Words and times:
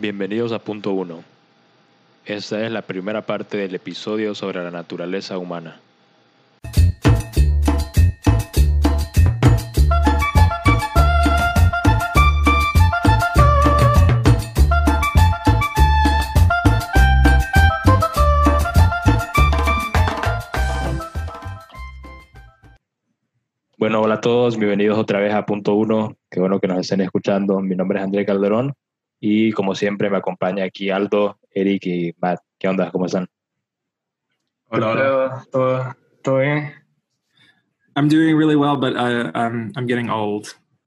Bienvenidos 0.00 0.52
a 0.52 0.58
Punto 0.60 0.92
1. 0.92 1.22
Esta 2.24 2.64
es 2.64 2.72
la 2.72 2.80
primera 2.80 3.20
parte 3.20 3.58
del 3.58 3.74
episodio 3.74 4.34
sobre 4.34 4.64
la 4.64 4.70
naturaleza 4.70 5.36
humana. 5.36 5.78
Bueno, 23.76 24.00
hola 24.00 24.14
a 24.14 24.20
todos, 24.22 24.56
bienvenidos 24.56 24.98
otra 24.98 25.20
vez 25.20 25.34
a 25.34 25.44
Punto 25.44 25.74
1. 25.74 26.16
Qué 26.30 26.40
bueno 26.40 26.58
que 26.58 26.68
nos 26.68 26.78
estén 26.78 27.02
escuchando. 27.02 27.60
Mi 27.60 27.76
nombre 27.76 27.98
es 27.98 28.04
André 28.06 28.24
Calderón 28.24 28.72
y 29.20 29.52
como 29.52 29.74
siempre 29.74 30.08
me 30.08 30.16
acompaña 30.16 30.64
aquí 30.64 30.90
Aldo, 30.90 31.38
Eric 31.50 31.86
y 31.86 32.14
Matt. 32.20 32.40
¿Qué 32.58 32.68
onda? 32.68 32.90
¿Cómo 32.90 33.06
están? 33.06 33.28
Hola, 34.68 34.90
hola. 34.90 35.46
¿Todo, 35.52 35.96
todo 36.22 36.38
bien? 36.38 36.72
I'm 37.96 38.08
doing 38.08 38.36
really 38.36 38.56
well, 38.56 38.76
but 38.76 38.96
I, 38.96 39.30
I'm, 39.34 39.72
I'm 39.76 39.86
getting 39.86 40.08
old. 40.08 40.48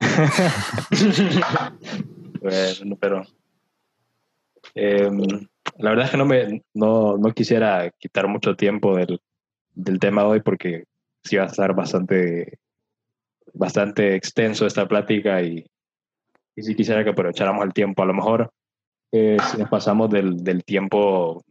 bueno, 2.40 2.96
pero 3.00 3.22
eh, 4.74 5.10
la 5.78 5.90
verdad 5.90 6.06
es 6.06 6.10
que 6.10 6.16
no, 6.16 6.24
me, 6.26 6.64
no, 6.74 7.16
no 7.16 7.32
quisiera 7.32 7.90
quitar 7.98 8.26
mucho 8.26 8.56
tiempo 8.56 8.96
del, 8.96 9.20
del 9.74 10.00
tema 10.00 10.22
de 10.22 10.28
hoy 10.28 10.40
porque 10.40 10.84
sí 11.22 11.36
va 11.36 11.44
a 11.44 11.46
estar 11.46 11.74
bastante, 11.74 12.58
bastante 13.52 14.16
extenso 14.16 14.66
esta 14.66 14.88
plática 14.88 15.40
y, 15.42 15.64
y 16.56 16.62
sí 16.62 16.74
quisiera 16.74 17.04
que 17.04 17.10
aprovecháramos 17.10 17.64
el 17.64 17.72
tiempo. 17.72 18.02
A 18.02 18.06
lo 18.06 18.14
mejor 18.14 18.50
eh, 19.12 19.36
si 19.50 19.58
nos 19.58 19.68
pasamos 19.68 20.10
del, 20.10 20.42
del, 20.42 20.64
tiempo 20.64 21.44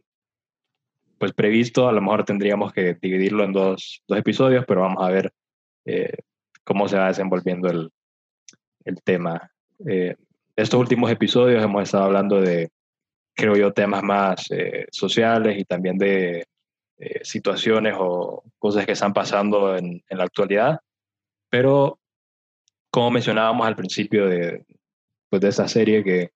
pues 1.18 1.32
previsto, 1.32 1.88
a 1.88 1.92
lo 1.92 2.02
mejor 2.02 2.24
tendríamos 2.24 2.72
que 2.72 2.94
dividirlo 3.00 3.44
en 3.44 3.52
dos, 3.52 4.02
dos 4.06 4.18
episodios, 4.18 4.64
pero 4.66 4.82
vamos 4.82 5.02
a 5.02 5.10
ver 5.10 5.32
eh, 5.86 6.16
cómo 6.64 6.88
se 6.88 6.98
va 6.98 7.08
desenvolviendo 7.08 7.68
el, 7.68 7.90
el 8.84 9.02
tema. 9.02 9.50
Eh, 9.86 10.16
estos 10.56 10.80
últimos 10.80 11.10
episodios 11.10 11.62
hemos 11.62 11.82
estado 11.82 12.04
hablando 12.04 12.40
de, 12.40 12.70
creo 13.34 13.56
yo, 13.56 13.72
temas 13.72 14.02
más 14.02 14.50
eh, 14.50 14.86
sociales 14.90 15.58
y 15.58 15.64
también 15.64 15.98
de 15.98 16.46
eh, 16.98 17.20
situaciones 17.22 17.94
o 17.98 18.44
cosas 18.58 18.86
que 18.86 18.92
están 18.92 19.12
pasando 19.12 19.76
en, 19.76 20.02
en, 20.08 20.18
la 20.18 20.24
actualidad, 20.24 20.80
pero 21.50 21.98
como 22.90 23.10
mencionábamos 23.10 23.66
al 23.66 23.74
principio 23.74 24.28
de, 24.28 24.64
pues 25.34 25.40
de 25.40 25.48
esta 25.48 25.66
serie 25.66 26.04
que, 26.04 26.30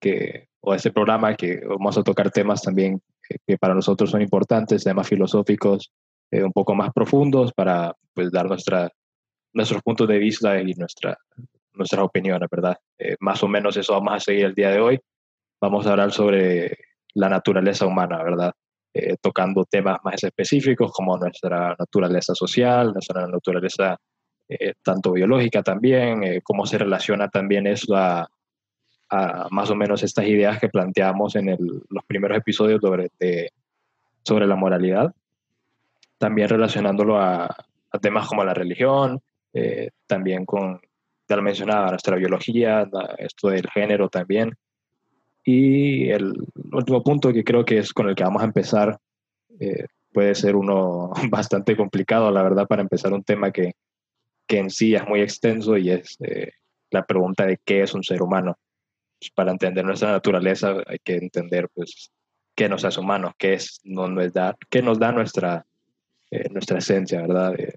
que, 0.00 0.46
o 0.60 0.72
este 0.72 0.92
programa 0.92 1.34
que 1.34 1.62
vamos 1.66 1.98
a 1.98 2.04
tocar 2.04 2.30
temas 2.30 2.62
también 2.62 3.02
que, 3.28 3.38
que 3.44 3.58
para 3.58 3.74
nosotros 3.74 4.08
son 4.08 4.22
importantes, 4.22 4.84
temas 4.84 5.08
filosóficos 5.08 5.90
eh, 6.30 6.44
un 6.44 6.52
poco 6.52 6.72
más 6.76 6.92
profundos 6.92 7.52
para 7.52 7.92
pues 8.14 8.30
dar 8.30 8.46
nuestra, 8.46 8.88
nuestros 9.52 9.82
puntos 9.82 10.06
de 10.06 10.18
vista 10.18 10.60
y 10.60 10.74
nuestra, 10.74 11.18
nuestras 11.72 12.04
opiniones, 12.04 12.48
¿verdad? 12.48 12.76
Eh, 12.96 13.16
más 13.18 13.42
o 13.42 13.48
menos 13.48 13.76
eso 13.76 13.94
vamos 13.94 14.14
a 14.14 14.20
seguir 14.20 14.44
el 14.44 14.54
día 14.54 14.70
de 14.70 14.78
hoy. 14.78 15.00
Vamos 15.60 15.84
a 15.84 15.90
hablar 15.90 16.12
sobre 16.12 16.78
la 17.14 17.28
naturaleza 17.28 17.84
humana, 17.84 18.22
¿verdad? 18.22 18.52
Eh, 18.94 19.16
tocando 19.20 19.64
temas 19.64 19.98
más 20.04 20.22
específicos 20.22 20.92
como 20.92 21.18
nuestra 21.18 21.74
naturaleza 21.76 22.32
social, 22.32 22.92
nuestra 22.92 23.26
naturaleza 23.26 23.98
eh, 24.48 24.74
tanto 24.80 25.12
biológica 25.12 25.60
también, 25.64 26.22
eh, 26.22 26.40
cómo 26.40 26.66
se 26.66 26.78
relaciona 26.78 27.28
también 27.28 27.66
eso 27.66 27.96
a, 27.96 28.28
a, 29.10 29.48
más 29.50 29.70
o 29.70 29.74
menos 29.74 30.02
estas 30.02 30.26
ideas 30.26 30.58
que 30.58 30.68
planteamos 30.68 31.36
en 31.36 31.48
el, 31.48 31.82
los 31.88 32.04
primeros 32.06 32.38
episodios 32.38 32.80
sobre, 32.80 33.10
de, 33.18 33.52
sobre 34.22 34.46
la 34.46 34.56
moralidad, 34.56 35.14
también 36.18 36.48
relacionándolo 36.48 37.20
a, 37.20 37.44
a 37.44 37.98
temas 37.98 38.28
como 38.28 38.44
la 38.44 38.54
religión, 38.54 39.20
eh, 39.52 39.90
también 40.06 40.44
con, 40.44 40.80
ya 41.28 41.36
lo 41.36 41.42
mencionaba, 41.42 41.90
nuestra 41.90 42.16
biología, 42.16 42.88
esto 43.18 43.48
del 43.48 43.68
género 43.70 44.08
también. 44.08 44.54
Y 45.44 46.10
el 46.10 46.34
último 46.72 47.02
punto 47.02 47.32
que 47.32 47.44
creo 47.44 47.64
que 47.64 47.78
es 47.78 47.92
con 47.92 48.08
el 48.08 48.14
que 48.14 48.24
vamos 48.24 48.42
a 48.42 48.46
empezar, 48.46 48.98
eh, 49.60 49.86
puede 50.12 50.34
ser 50.34 50.56
uno 50.56 51.12
bastante 51.30 51.76
complicado, 51.76 52.30
la 52.30 52.42
verdad, 52.42 52.66
para 52.66 52.82
empezar 52.82 53.12
un 53.12 53.22
tema 53.22 53.50
que, 53.50 53.72
que 54.46 54.58
en 54.58 54.70
sí 54.70 54.94
es 54.94 55.06
muy 55.06 55.20
extenso 55.20 55.76
y 55.76 55.90
es 55.90 56.16
eh, 56.20 56.52
la 56.90 57.04
pregunta 57.04 57.46
de 57.46 57.58
qué 57.64 57.82
es 57.82 57.94
un 57.94 58.02
ser 58.02 58.22
humano. 58.22 58.56
Pues 59.18 59.30
para 59.30 59.52
entender 59.52 59.84
nuestra 59.84 60.12
naturaleza 60.12 60.76
hay 60.86 60.98
que 61.02 61.16
entender 61.16 61.68
pues, 61.74 62.10
qué 62.54 62.68
nos 62.68 62.84
hace 62.84 63.00
humanos, 63.00 63.32
qué, 63.38 63.54
es, 63.54 63.80
no, 63.84 64.08
nos, 64.08 64.32
da, 64.32 64.56
qué 64.70 64.82
nos 64.82 64.98
da 64.98 65.12
nuestra, 65.12 65.64
eh, 66.30 66.48
nuestra 66.50 66.78
esencia, 66.78 67.22
¿verdad? 67.22 67.58
Eh, 67.58 67.74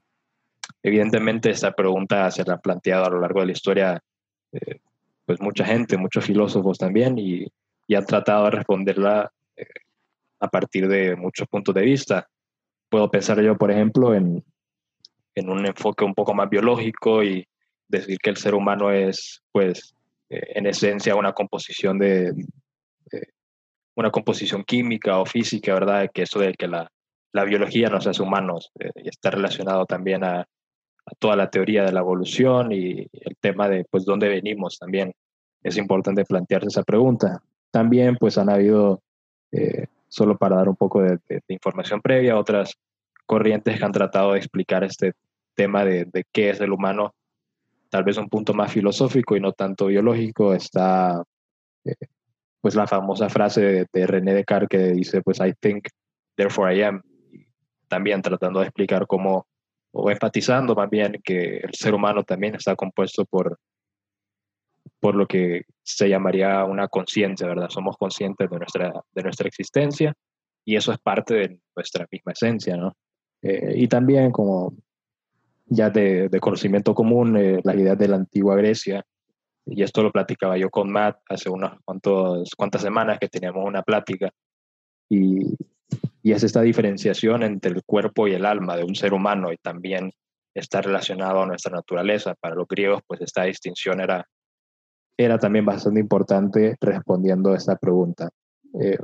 evidentemente 0.83 1.49
esta 1.49 1.71
pregunta 1.71 2.29
se 2.31 2.43
la 2.43 2.55
ha 2.55 2.59
planteado 2.59 3.05
a 3.05 3.09
lo 3.09 3.21
largo 3.21 3.39
de 3.41 3.45
la 3.47 3.51
historia 3.51 4.03
eh, 4.51 4.79
pues 5.25 5.39
mucha 5.41 5.63
gente, 5.63 5.97
muchos 5.97 6.25
filósofos 6.25 6.77
también 6.77 7.17
y, 7.19 7.45
y 7.87 7.95
han 7.95 8.05
tratado 8.05 8.45
de 8.45 8.51
responderla 8.51 9.31
eh, 9.55 9.65
a 10.39 10.47
partir 10.47 10.87
de 10.87 11.15
muchos 11.15 11.47
puntos 11.47 11.75
de 11.75 11.81
vista. 11.81 12.27
Puedo 12.89 13.11
pensar 13.11 13.39
yo, 13.41 13.55
por 13.57 13.69
ejemplo, 13.71 14.15
en, 14.15 14.43
en 15.35 15.49
un 15.49 15.65
enfoque 15.65 16.03
un 16.03 16.15
poco 16.15 16.33
más 16.33 16.49
biológico 16.49 17.23
y 17.23 17.47
decir 17.87 18.17
que 18.17 18.31
el 18.31 18.37
ser 18.37 18.55
humano 18.55 18.91
es, 18.91 19.43
pues, 19.51 19.93
en 20.29 20.65
esencia 20.67 21.15
una 21.15 21.33
composición 21.33 21.97
de, 21.99 22.33
una 23.99 24.11
composición 24.11 24.63
química 24.63 25.19
o 25.19 25.25
física, 25.25 25.73
¿verdad? 25.73 26.09
Que 26.13 26.21
eso 26.21 26.39
de 26.39 26.53
que 26.53 26.67
la, 26.67 26.89
la 27.33 27.43
biología 27.43 27.89
nos 27.89 28.07
hace 28.07 28.21
humanos 28.23 28.71
eh, 28.79 28.91
y 28.95 29.09
está 29.09 29.29
relacionado 29.31 29.85
también 29.85 30.23
a, 30.23 30.47
toda 31.17 31.35
la 31.35 31.49
teoría 31.49 31.83
de 31.83 31.91
la 31.91 32.01
evolución 32.01 32.71
y 32.71 33.07
el 33.11 33.35
tema 33.41 33.67
de, 33.67 33.83
pues, 33.89 34.05
dónde 34.05 34.29
venimos 34.29 34.77
también. 34.77 35.11
Es 35.63 35.75
importante 35.75 36.23
plantearse 36.23 36.67
esa 36.67 36.83
pregunta. 36.83 37.41
También, 37.71 38.15
pues, 38.15 38.37
han 38.37 38.47
habido, 38.47 39.01
eh, 39.51 39.87
solo 40.07 40.37
para 40.37 40.57
dar 40.57 40.69
un 40.69 40.75
poco 40.75 41.01
de, 41.01 41.17
de, 41.27 41.41
de 41.47 41.53
información 41.53 41.99
previa, 41.99 42.37
otras 42.37 42.75
corrientes 43.25 43.79
que 43.79 43.83
han 43.83 43.91
tratado 43.91 44.33
de 44.33 44.37
explicar 44.37 44.83
este 44.83 45.13
tema 45.55 45.83
de, 45.83 46.05
de, 46.05 46.25
qué 46.31 46.51
es 46.51 46.61
el 46.61 46.71
humano, 46.71 47.15
tal 47.89 48.03
vez 48.03 48.17
un 48.17 48.29
punto 48.29 48.53
más 48.53 48.71
filosófico 48.71 49.35
y 49.35 49.39
no 49.41 49.53
tanto 49.53 49.87
biológico, 49.87 50.53
está 50.53 51.23
eh, 51.85 51.95
pues 52.61 52.75
la 52.75 52.87
famosa 52.87 53.29
frase 53.29 53.61
de, 53.61 53.87
de, 53.91 54.07
René 54.07 54.33
Descartes 54.33 54.69
que 54.69 54.91
dice, 54.91 55.21
pues 55.21 55.39
I 55.39 55.53
think, 55.59 55.87
therefore 56.35 56.75
I 56.75 56.83
am, 56.83 57.01
también 57.87 58.21
tratando 58.21 58.59
de 58.59 58.67
explicar 58.67 59.07
cómo, 59.07 59.47
o 59.91 60.11
enfatizando 60.11 60.75
más 60.75 60.89
bien 60.89 61.19
que 61.23 61.57
el 61.57 61.73
ser 61.73 61.93
humano 61.93 62.23
también 62.23 62.55
está 62.55 62.75
compuesto 62.75 63.25
por, 63.25 63.57
por 64.99 65.15
lo 65.15 65.25
que 65.25 65.63
se 65.83 66.09
llamaría 66.09 66.63
una 66.65 66.87
conciencia, 66.87 67.47
¿verdad? 67.47 67.69
Somos 67.69 67.97
conscientes 67.97 68.49
de 68.49 68.57
nuestra, 68.57 68.93
de 69.11 69.23
nuestra 69.23 69.47
existencia 69.47 70.13
y 70.65 70.75
eso 70.75 70.91
es 70.91 70.99
parte 70.99 71.33
de 71.33 71.59
nuestra 71.75 72.05
misma 72.11 72.33
esencia, 72.33 72.77
¿no? 72.77 72.93
Eh, 73.41 73.73
y 73.75 73.87
también 73.87 74.31
como 74.31 74.73
ya 75.69 75.89
de, 75.89 76.29
de 76.29 76.39
conocimiento 76.39 76.93
común, 76.93 77.37
eh, 77.37 77.61
las 77.63 77.75
ideas 77.75 77.97
de 77.97 78.07
la 78.07 78.15
antigua 78.17 78.55
Grecia, 78.55 79.05
y 79.65 79.83
esto 79.83 80.01
lo 80.01 80.11
platicaba 80.11 80.57
yo 80.57 80.69
con 80.69 80.91
Matt 80.91 81.19
hace 81.29 81.49
unas 81.49 81.79
cuantos, 81.85 82.49
cuantas 82.57 82.81
semanas 82.81 83.19
que 83.19 83.29
teníamos 83.29 83.65
una 83.65 83.83
plática, 83.83 84.31
y, 85.09 85.55
y 86.23 86.31
es 86.31 86.43
esta 86.43 86.61
diferenciación 86.61 87.43
entre 87.43 87.71
el 87.71 87.83
cuerpo 87.83 88.27
y 88.27 88.33
el 88.33 88.45
alma 88.45 88.75
de 88.75 88.83
un 88.83 88.95
ser 88.95 89.13
humano 89.13 89.51
y 89.51 89.57
también 89.57 90.11
está 90.55 90.81
relacionado 90.81 91.41
a 91.41 91.45
nuestra 91.45 91.71
naturaleza. 91.71 92.35
Para 92.35 92.55
los 92.55 92.67
griegos, 92.67 93.01
pues 93.07 93.21
esta 93.21 93.43
distinción 93.43 94.01
era, 94.01 94.25
era 95.17 95.37
también 95.37 95.65
bastante 95.65 95.99
importante 95.99 96.75
respondiendo 96.81 97.51
a 97.51 97.57
esta 97.57 97.75
pregunta. 97.75 98.29
Eh, 98.79 98.97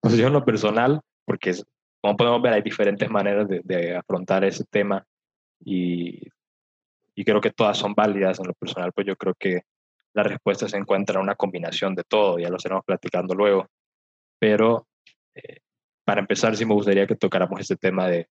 pues 0.00 0.16
yo 0.16 0.26
en 0.26 0.32
lo 0.34 0.44
personal, 0.44 1.00
porque 1.24 1.54
como 2.00 2.16
podemos 2.16 2.42
ver, 2.42 2.52
hay 2.54 2.62
diferentes 2.62 3.08
maneras 3.10 3.48
de, 3.48 3.60
de 3.64 3.96
afrontar 3.96 4.44
ese 4.44 4.64
tema 4.64 5.04
y, 5.64 6.22
y, 7.14 7.24
creo 7.24 7.40
que 7.40 7.50
todas 7.50 7.76
son 7.76 7.94
válidas. 7.94 8.38
En 8.38 8.46
lo 8.46 8.54
personal, 8.54 8.92
pues 8.92 9.06
yo 9.06 9.16
creo 9.16 9.34
que 9.34 9.62
la 10.14 10.22
respuesta 10.22 10.68
se 10.68 10.76
encuentra 10.76 11.16
en 11.16 11.22
una 11.22 11.34
combinación 11.34 11.94
de 11.94 12.04
todo, 12.04 12.38
ya 12.38 12.48
lo 12.48 12.56
estaremos 12.56 12.84
platicando 12.84 13.34
luego, 13.34 13.66
pero 14.38 14.86
eh, 15.34 15.58
para 16.04 16.20
empezar 16.20 16.56
sí 16.56 16.64
me 16.64 16.74
gustaría 16.74 17.06
que 17.06 17.16
tocáramos 17.16 17.60
este 17.60 17.76
tema 17.76 18.08
de, 18.08 18.28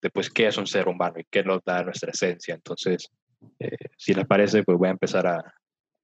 de, 0.00 0.10
pues 0.10 0.30
qué 0.30 0.46
es 0.46 0.56
un 0.56 0.66
ser 0.66 0.88
humano 0.88 1.14
y 1.18 1.26
qué 1.30 1.42
nos 1.42 1.62
da 1.64 1.82
nuestra 1.82 2.10
esencia, 2.12 2.54
entonces 2.54 3.10
eh, 3.58 3.76
si 3.96 4.14
les 4.14 4.26
parece 4.26 4.62
pues 4.62 4.78
voy 4.78 4.88
a 4.88 4.92
empezar 4.92 5.26
a, 5.26 5.54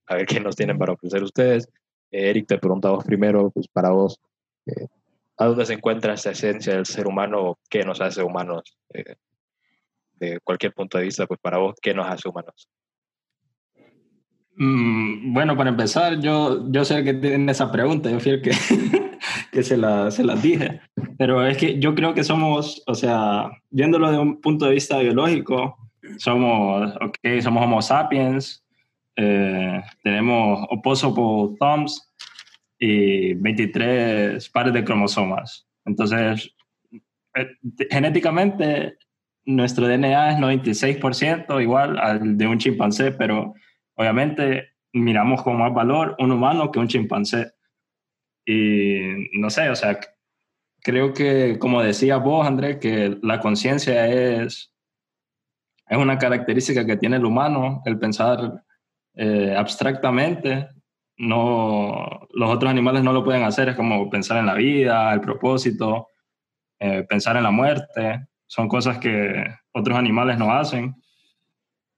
a 0.09 0.15
ver 0.15 0.27
qué 0.27 0.41
nos 0.41 0.57
tienen 0.57 0.79
para 0.79 0.95
ofrecer 0.95 1.23
ustedes. 1.23 1.69
Eh, 2.11 2.31
Eric, 2.31 2.47
te 2.47 2.59
pregunto 2.59 2.89
a 2.89 2.93
vos 2.93 3.05
primero, 3.05 3.51
pues 3.51 3.69
para 3.69 3.91
vos, 3.91 4.19
eh, 4.67 4.87
¿A 5.39 5.47
dónde 5.47 5.65
se 5.67 5.75
encuentra 5.75 6.15
esa 6.15 6.33
esencia 6.33 6.75
del 6.75 6.85
ser 6.85 7.07
humano? 7.07 7.59
¿Qué 7.71 7.85
nos 7.85 8.01
hace 8.01 8.23
humanos? 8.23 8.77
Eh, 8.93 9.15
de 10.15 10.41
cualquier 10.41 10.73
punto 10.73 10.99
de 10.99 11.05
vista, 11.05 11.27
pues 11.27 11.39
para 11.41 11.59
vos, 11.59 11.77
¿qué 11.81 11.95
nos 11.95 12.09
hace 12.09 12.29
humanos? 12.29 12.69
Mm, 14.57 15.33
bueno, 15.33 15.57
para 15.57 15.71
empezar, 15.71 16.19
yo, 16.19 16.69
yo 16.73 16.85
sé 16.85 17.05
que 17.05 17.15
tienen 17.15 17.49
esa 17.49 17.71
pregunta, 17.71 18.11
yo 18.11 18.19
fui 18.19 18.33
el 18.33 18.43
que, 18.43 18.51
que 19.53 19.63
se, 19.63 19.77
la, 19.77 20.11
se 20.11 20.25
las 20.25 20.43
dije, 20.43 20.81
pero 21.17 21.47
es 21.47 21.57
que 21.57 21.79
yo 21.79 21.95
creo 21.95 22.15
que 22.15 22.25
somos, 22.25 22.83
o 22.89 22.95
sea, 22.97 23.49
viéndolo 23.71 24.11
de 24.11 24.19
un 24.19 24.41
punto 24.41 24.67
de 24.67 24.73
vista 24.73 24.99
biológico, 24.99 25.77
somos, 26.17 26.93
ok, 26.97 27.41
somos 27.41 27.63
Homo 27.63 27.81
sapiens, 27.81 28.65
eh, 29.15 29.81
tenemos 30.03 30.67
opposable 30.71 31.57
thumbs 31.61 32.13
y 32.79 33.35
23 33.35 34.49
pares 34.51 34.73
de 34.73 34.85
cromosomas. 34.85 35.67
Entonces, 35.85 36.55
eh, 37.35 37.49
genéticamente, 37.91 38.99
nuestro 39.45 39.87
DNA 39.87 40.33
es 40.33 40.39
96% 40.39 41.63
igual 41.63 41.99
al 41.99 42.37
de 42.37 42.47
un 42.47 42.59
chimpancé, 42.59 43.13
pero 43.13 43.55
obviamente 43.95 44.75
miramos 44.93 45.43
con 45.43 45.59
más 45.59 45.73
valor 45.73 46.17
un 46.19 46.33
humano 46.33 46.71
que 46.71 46.79
un 46.79 46.89
chimpancé. 46.89 47.53
Y 48.47 49.01
no 49.39 49.51
sé, 49.51 49.69
o 49.69 49.75
sea, 49.75 49.99
creo 50.83 51.13
que, 51.13 51.59
como 51.59 51.83
decía 51.83 52.17
vos, 52.17 52.47
André, 52.47 52.79
que 52.79 53.19
la 53.23 53.41
conciencia 53.41 54.07
es, 54.07 54.73
es 55.87 55.99
una 55.99 56.19
característica 56.19 56.87
que 56.87 56.97
tiene 56.97 57.17
el 57.17 57.25
humano, 57.25 57.83
el 57.85 57.99
pensar 57.99 58.65
eh, 59.15 59.55
abstractamente. 59.57 60.69
No, 61.19 62.29
los 62.33 62.51
otros 62.51 62.71
animales 62.71 63.03
no 63.03 63.13
lo 63.13 63.25
pueden 63.25 63.43
hacer, 63.43 63.69
es 63.69 63.77
como 63.77 64.09
pensar 64.09 64.39
en 64.39 64.47
la 64.47 64.55
vida, 64.55 65.13
el 65.13 65.21
propósito, 65.21 66.09
eh, 66.79 67.05
pensar 67.09 67.37
en 67.37 67.43
la 67.43 67.51
muerte. 67.51 68.29
Son 68.47 68.69
cosas 68.69 68.99
que 68.99 69.45
otros 69.73 69.99
animales 69.99 70.39
no 70.39 70.53
hacen. 70.53 70.95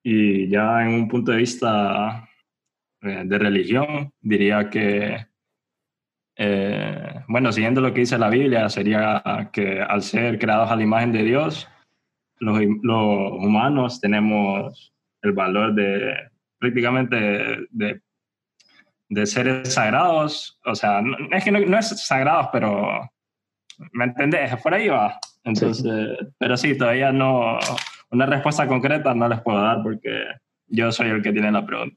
Y 0.02 0.48
ya 0.48 0.82
en 0.82 0.94
un 0.94 1.08
punto 1.08 1.32
de 1.32 1.38
vista 1.38 2.26
eh, 3.02 3.22
de 3.26 3.38
religión, 3.38 4.12
diría 4.22 4.70
que, 4.70 5.26
eh, 6.36 7.24
bueno, 7.28 7.52
siguiendo 7.52 7.82
lo 7.82 7.92
que 7.92 8.00
dice 8.00 8.18
la 8.18 8.30
Biblia, 8.30 8.70
sería 8.70 9.50
que 9.52 9.82
al 9.82 10.02
ser 10.02 10.38
creados 10.38 10.70
a 10.70 10.76
la 10.76 10.82
imagen 10.82 11.12
de 11.12 11.24
Dios, 11.24 11.68
los, 12.38 12.58
los 12.82 13.32
humanos 13.32 14.00
tenemos 14.00 14.94
el 15.22 15.32
valor 15.32 15.74
de 15.74 16.30
prácticamente 16.58 17.16
de, 17.70 18.00
de 19.10 19.26
seres 19.26 19.74
sagrados. 19.74 20.58
O 20.64 20.74
sea, 20.74 21.02
no, 21.02 21.16
es 21.30 21.44
que 21.44 21.50
no, 21.50 21.78
es 21.78 21.88
sagrados, 22.02 22.48
pero 22.52 23.10
¿me 23.92 24.04
entendés? 24.04 24.56
Por 24.62 24.72
ahí 24.72 24.88
va. 24.88 25.18
Entonces, 25.44 25.84
pero 26.38 26.56
sí, 26.56 26.78
todavía 26.78 27.12
no, 27.12 27.58
una 28.10 28.26
respuesta 28.26 28.66
concreta 28.66 29.14
no 29.14 29.28
les 29.28 29.40
puedo 29.42 29.60
dar 29.60 29.82
porque 29.82 30.24
yo 30.68 30.90
soy 30.92 31.08
el 31.08 31.22
que 31.22 31.32
tiene 31.32 31.50
la 31.50 31.66
pregunta. 31.66 31.96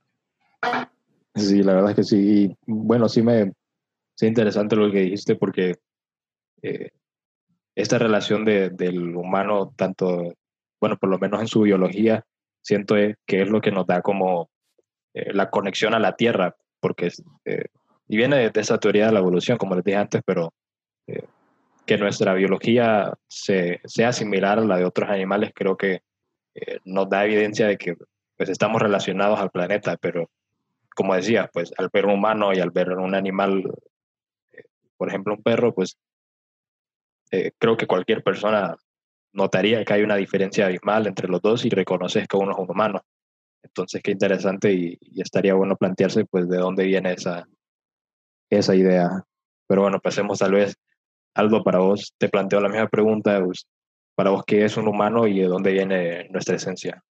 Sí, 1.35 1.63
la 1.63 1.73
verdad 1.73 1.91
es 1.91 1.95
que 1.95 2.03
sí. 2.03 2.57
Bueno, 2.65 3.07
sí 3.07 3.21
me 3.21 3.53
sí 4.15 4.27
interesante 4.27 4.75
lo 4.75 4.91
que 4.91 5.01
dijiste 5.01 5.35
porque 5.35 5.75
eh, 6.61 6.91
esta 7.75 7.97
relación 7.97 8.45
de, 8.45 8.69
del 8.69 9.15
humano, 9.15 9.73
tanto, 9.75 10.33
bueno, 10.79 10.97
por 10.97 11.09
lo 11.09 11.19
menos 11.19 11.41
en 11.41 11.47
su 11.47 11.61
biología, 11.61 12.23
siento 12.61 12.95
que 12.95 13.41
es 13.41 13.49
lo 13.49 13.61
que 13.61 13.71
nos 13.71 13.85
da 13.87 14.01
como 14.01 14.49
eh, 15.13 15.33
la 15.33 15.49
conexión 15.49 15.93
a 15.93 15.99
la 15.99 16.15
Tierra, 16.15 16.55
porque 16.83 17.09
eh, 17.45 17.65
y 18.09 18.17
viene 18.17 18.51
de, 18.51 18.61
esa 18.61 18.77
teoría 18.77 19.07
de 19.07 19.13
la 19.13 19.19
evolución, 19.19 19.57
como 19.57 19.75
les 19.75 19.83
dije 19.85 19.97
antes, 19.97 20.21
pero 20.23 20.53
que 21.85 21.97
nuestra 21.97 22.33
biología 22.33 23.13
se, 23.27 23.81
sea 23.85 24.13
similar 24.13 24.59
a 24.59 24.65
la 24.65 24.77
de 24.77 24.85
otros 24.85 25.09
animales, 25.09 25.51
creo 25.53 25.75
que 25.75 26.01
eh, 26.55 26.79
nos 26.85 27.09
da 27.09 27.25
evidencia 27.25 27.67
de 27.67 27.77
que 27.77 27.95
pues, 28.37 28.49
estamos 28.49 28.81
relacionados 28.81 29.39
al 29.39 29.49
planeta, 29.49 29.97
pero 29.97 30.29
como 30.95 31.15
decía, 31.15 31.49
pues 31.51 31.73
al 31.77 31.89
ver 31.91 32.05
un 32.05 32.13
humano 32.13 32.53
y 32.53 32.59
al 32.59 32.69
ver 32.69 32.91
un 32.91 33.15
animal, 33.15 33.63
eh, 34.51 34.63
por 34.97 35.09
ejemplo 35.09 35.33
un 35.33 35.43
perro, 35.43 35.73
pues 35.73 35.97
eh, 37.31 37.51
creo 37.57 37.75
que 37.75 37.87
cualquier 37.87 38.23
persona 38.23 38.75
notaría 39.33 39.83
que 39.83 39.93
hay 39.93 40.03
una 40.03 40.15
diferencia 40.15 40.67
abismal 40.67 41.07
entre 41.07 41.27
los 41.27 41.41
dos 41.41 41.65
y 41.65 41.69
reconoces 41.69 42.27
que 42.27 42.37
uno 42.37 42.51
es 42.51 42.57
un 42.59 42.69
humano. 42.69 43.01
Entonces, 43.63 44.01
qué 44.03 44.11
interesante 44.11 44.71
y, 44.73 44.97
y 45.01 45.21
estaría 45.21 45.53
bueno 45.53 45.75
plantearse 45.75 46.25
pues 46.25 46.47
de 46.49 46.57
dónde 46.57 46.85
viene 46.85 47.13
esa, 47.13 47.47
esa 48.49 48.75
idea. 48.75 49.23
Pero 49.67 49.81
bueno, 49.81 49.99
pasemos 49.99 50.39
tal 50.39 50.53
vez 50.53 50.77
Aldo, 51.35 51.63
para 51.63 51.79
vos 51.79 52.13
te 52.17 52.29
planteo 52.29 52.61
la 52.61 52.69
misma 52.69 52.87
pregunta, 52.87 53.41
pues, 53.43 53.67
para 54.15 54.29
vos 54.29 54.43
qué 54.45 54.65
es 54.65 54.77
un 54.77 54.87
humano 54.87 55.27
y 55.27 55.39
de 55.39 55.47
dónde 55.47 55.71
viene 55.71 56.27
nuestra 56.29 56.55
esencia. 56.55 57.03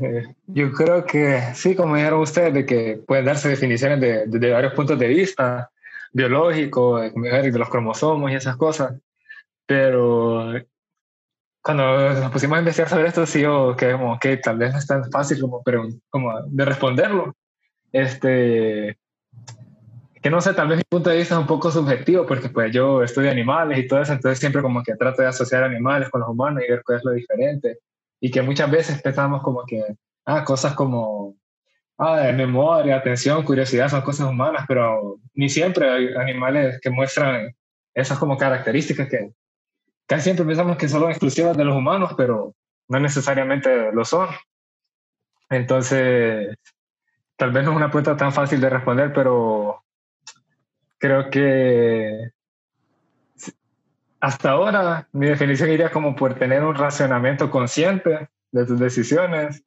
Eh, 0.00 0.34
yo 0.46 0.72
creo 0.72 1.04
que 1.04 1.40
sí, 1.54 1.74
como 1.74 1.96
dijeron 1.96 2.20
ustedes, 2.20 2.54
de 2.54 2.66
que 2.66 3.02
pueden 3.06 3.24
darse 3.24 3.48
definiciones 3.48 4.00
de, 4.00 4.26
de, 4.26 4.50
varios 4.52 4.74
puntos 4.74 4.98
de 4.98 5.08
vista, 5.08 5.70
biológico, 6.12 7.00
de 7.00 7.58
los 7.58 7.68
cromosomos 7.68 8.30
y 8.30 8.34
esas 8.34 8.56
cosas, 8.56 8.94
pero 9.66 10.52
cuando 11.64 12.10
nos 12.20 12.30
pusimos 12.30 12.56
a 12.56 12.58
investigar 12.58 12.90
sobre 12.90 13.08
esto, 13.08 13.24
sí, 13.24 13.40
yo 13.40 13.74
que, 13.74 13.92
como, 13.92 14.18
que 14.18 14.36
tal 14.36 14.58
vez 14.58 14.72
no 14.72 14.78
es 14.78 14.86
tan 14.86 15.10
fácil 15.10 15.40
como, 15.40 15.62
pero, 15.62 15.88
como 16.10 16.42
de 16.42 16.64
responderlo. 16.66 17.34
Este, 17.90 18.98
que 20.20 20.30
no 20.30 20.42
sé, 20.42 20.52
tal 20.52 20.68
vez 20.68 20.76
mi 20.78 20.84
punto 20.86 21.08
de 21.08 21.16
vista 21.16 21.34
es 21.34 21.40
un 21.40 21.46
poco 21.46 21.70
subjetivo 21.70 22.26
porque 22.26 22.50
pues 22.50 22.70
yo 22.70 23.02
estudio 23.02 23.30
animales 23.30 23.78
y 23.78 23.86
todo 23.88 24.02
eso, 24.02 24.12
entonces 24.12 24.38
siempre 24.38 24.60
como 24.60 24.82
que 24.82 24.94
trato 24.96 25.22
de 25.22 25.28
asociar 25.28 25.64
animales 25.64 26.10
con 26.10 26.20
los 26.20 26.28
humanos 26.28 26.62
y 26.62 26.70
ver 26.70 26.82
qué 26.86 26.96
es 26.96 27.04
lo 27.04 27.12
diferente. 27.12 27.78
Y 28.20 28.30
que 28.30 28.42
muchas 28.42 28.70
veces 28.70 29.00
pensamos 29.00 29.42
como 29.42 29.64
que, 29.66 29.82
ah, 30.26 30.44
cosas 30.44 30.74
como, 30.74 31.34
ah, 31.96 32.30
memoria, 32.34 32.96
atención, 32.96 33.42
curiosidad 33.42 33.88
son 33.88 34.02
cosas 34.02 34.28
humanas, 34.28 34.66
pero 34.68 35.18
ni 35.32 35.48
siempre 35.48 35.88
hay 35.88 36.14
animales 36.14 36.78
que 36.82 36.90
muestran 36.90 37.54
esas 37.94 38.18
como 38.18 38.36
características 38.36 39.08
que 39.08 39.30
casi 40.06 40.24
siempre 40.24 40.44
pensamos 40.44 40.76
que 40.76 40.88
son 40.88 41.10
exclusivas 41.10 41.56
de 41.56 41.64
los 41.64 41.76
humanos, 41.76 42.14
pero 42.16 42.54
no 42.88 43.00
necesariamente 43.00 43.92
lo 43.92 44.04
son. 44.04 44.28
Entonces, 45.50 46.56
tal 47.36 47.52
vez 47.52 47.64
no 47.64 47.70
es 47.70 47.76
una 47.76 47.90
pregunta 47.90 48.16
tan 48.16 48.32
fácil 48.32 48.60
de 48.60 48.70
responder, 48.70 49.12
pero 49.12 49.82
creo 50.98 51.30
que 51.30 52.30
hasta 54.20 54.50
ahora 54.50 55.06
mi 55.12 55.26
definición 55.26 55.70
iría 55.70 55.90
como 55.90 56.16
por 56.16 56.34
tener 56.34 56.62
un 56.64 56.74
racionamiento 56.74 57.50
consciente 57.50 58.28
de 58.52 58.64
tus 58.64 58.78
decisiones. 58.78 59.62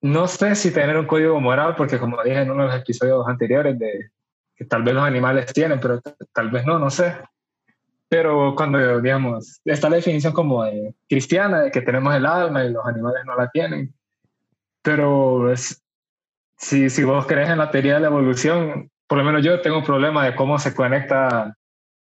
No 0.00 0.26
sé 0.26 0.54
si 0.54 0.72
tener 0.72 0.96
un 0.96 1.06
código 1.06 1.38
moral, 1.38 1.74
porque 1.76 1.98
como 1.98 2.22
dije 2.22 2.40
en 2.40 2.50
uno 2.50 2.62
de 2.62 2.68
los 2.70 2.80
episodios 2.80 3.28
anteriores, 3.28 3.78
de 3.78 4.10
que 4.56 4.64
tal 4.64 4.82
vez 4.82 4.94
los 4.94 5.04
animales 5.04 5.52
tienen, 5.52 5.80
pero 5.80 6.00
tal 6.32 6.50
vez 6.50 6.64
no, 6.64 6.78
no 6.78 6.88
sé. 6.88 7.14
Pero 8.10 8.56
cuando, 8.56 9.00
digamos, 9.00 9.60
está 9.64 9.88
la 9.88 9.96
definición 9.96 10.32
como 10.32 10.64
cristiana 11.08 11.60
de 11.60 11.70
que 11.70 11.80
tenemos 11.80 12.12
el 12.12 12.26
alma 12.26 12.64
y 12.64 12.72
los 12.72 12.84
animales 12.84 13.22
no 13.24 13.36
la 13.36 13.48
tienen. 13.50 13.94
Pero 14.82 15.54
si, 16.56 16.90
si 16.90 17.04
vos 17.04 17.24
crees 17.26 17.50
en 17.50 17.58
la 17.58 17.70
teoría 17.70 17.94
de 17.94 18.00
la 18.00 18.08
evolución, 18.08 18.90
por 19.06 19.18
lo 19.18 19.22
menos 19.22 19.44
yo 19.44 19.60
tengo 19.60 19.78
un 19.78 19.84
problema 19.84 20.24
de 20.24 20.34
cómo 20.34 20.58
se 20.58 20.74
conecta 20.74 21.56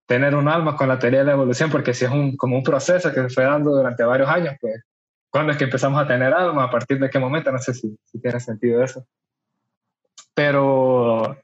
tener 0.06 0.34
un 0.34 0.48
alma 0.48 0.76
con 0.76 0.88
la 0.88 0.98
teoría 0.98 1.20
de 1.20 1.26
la 1.26 1.32
evolución, 1.34 1.70
porque 1.70 1.94
si 1.94 2.04
es 2.04 2.10
un, 2.10 2.36
como 2.36 2.56
un 2.56 2.64
proceso 2.64 3.12
que 3.12 3.22
se 3.22 3.30
fue 3.30 3.44
dando 3.44 3.70
durante 3.70 4.02
varios 4.02 4.28
años, 4.28 4.56
pues, 4.60 4.82
¿cuándo 5.30 5.52
es 5.52 5.58
que 5.58 5.64
empezamos 5.64 6.02
a 6.02 6.08
tener 6.08 6.34
alma? 6.34 6.64
¿A 6.64 6.70
partir 6.72 6.98
de 6.98 7.08
qué 7.08 7.20
momento? 7.20 7.52
No 7.52 7.58
sé 7.58 7.72
si, 7.72 7.96
si 8.02 8.20
tiene 8.20 8.40
sentido 8.40 8.82
eso. 8.82 9.06
Pero 10.34 11.38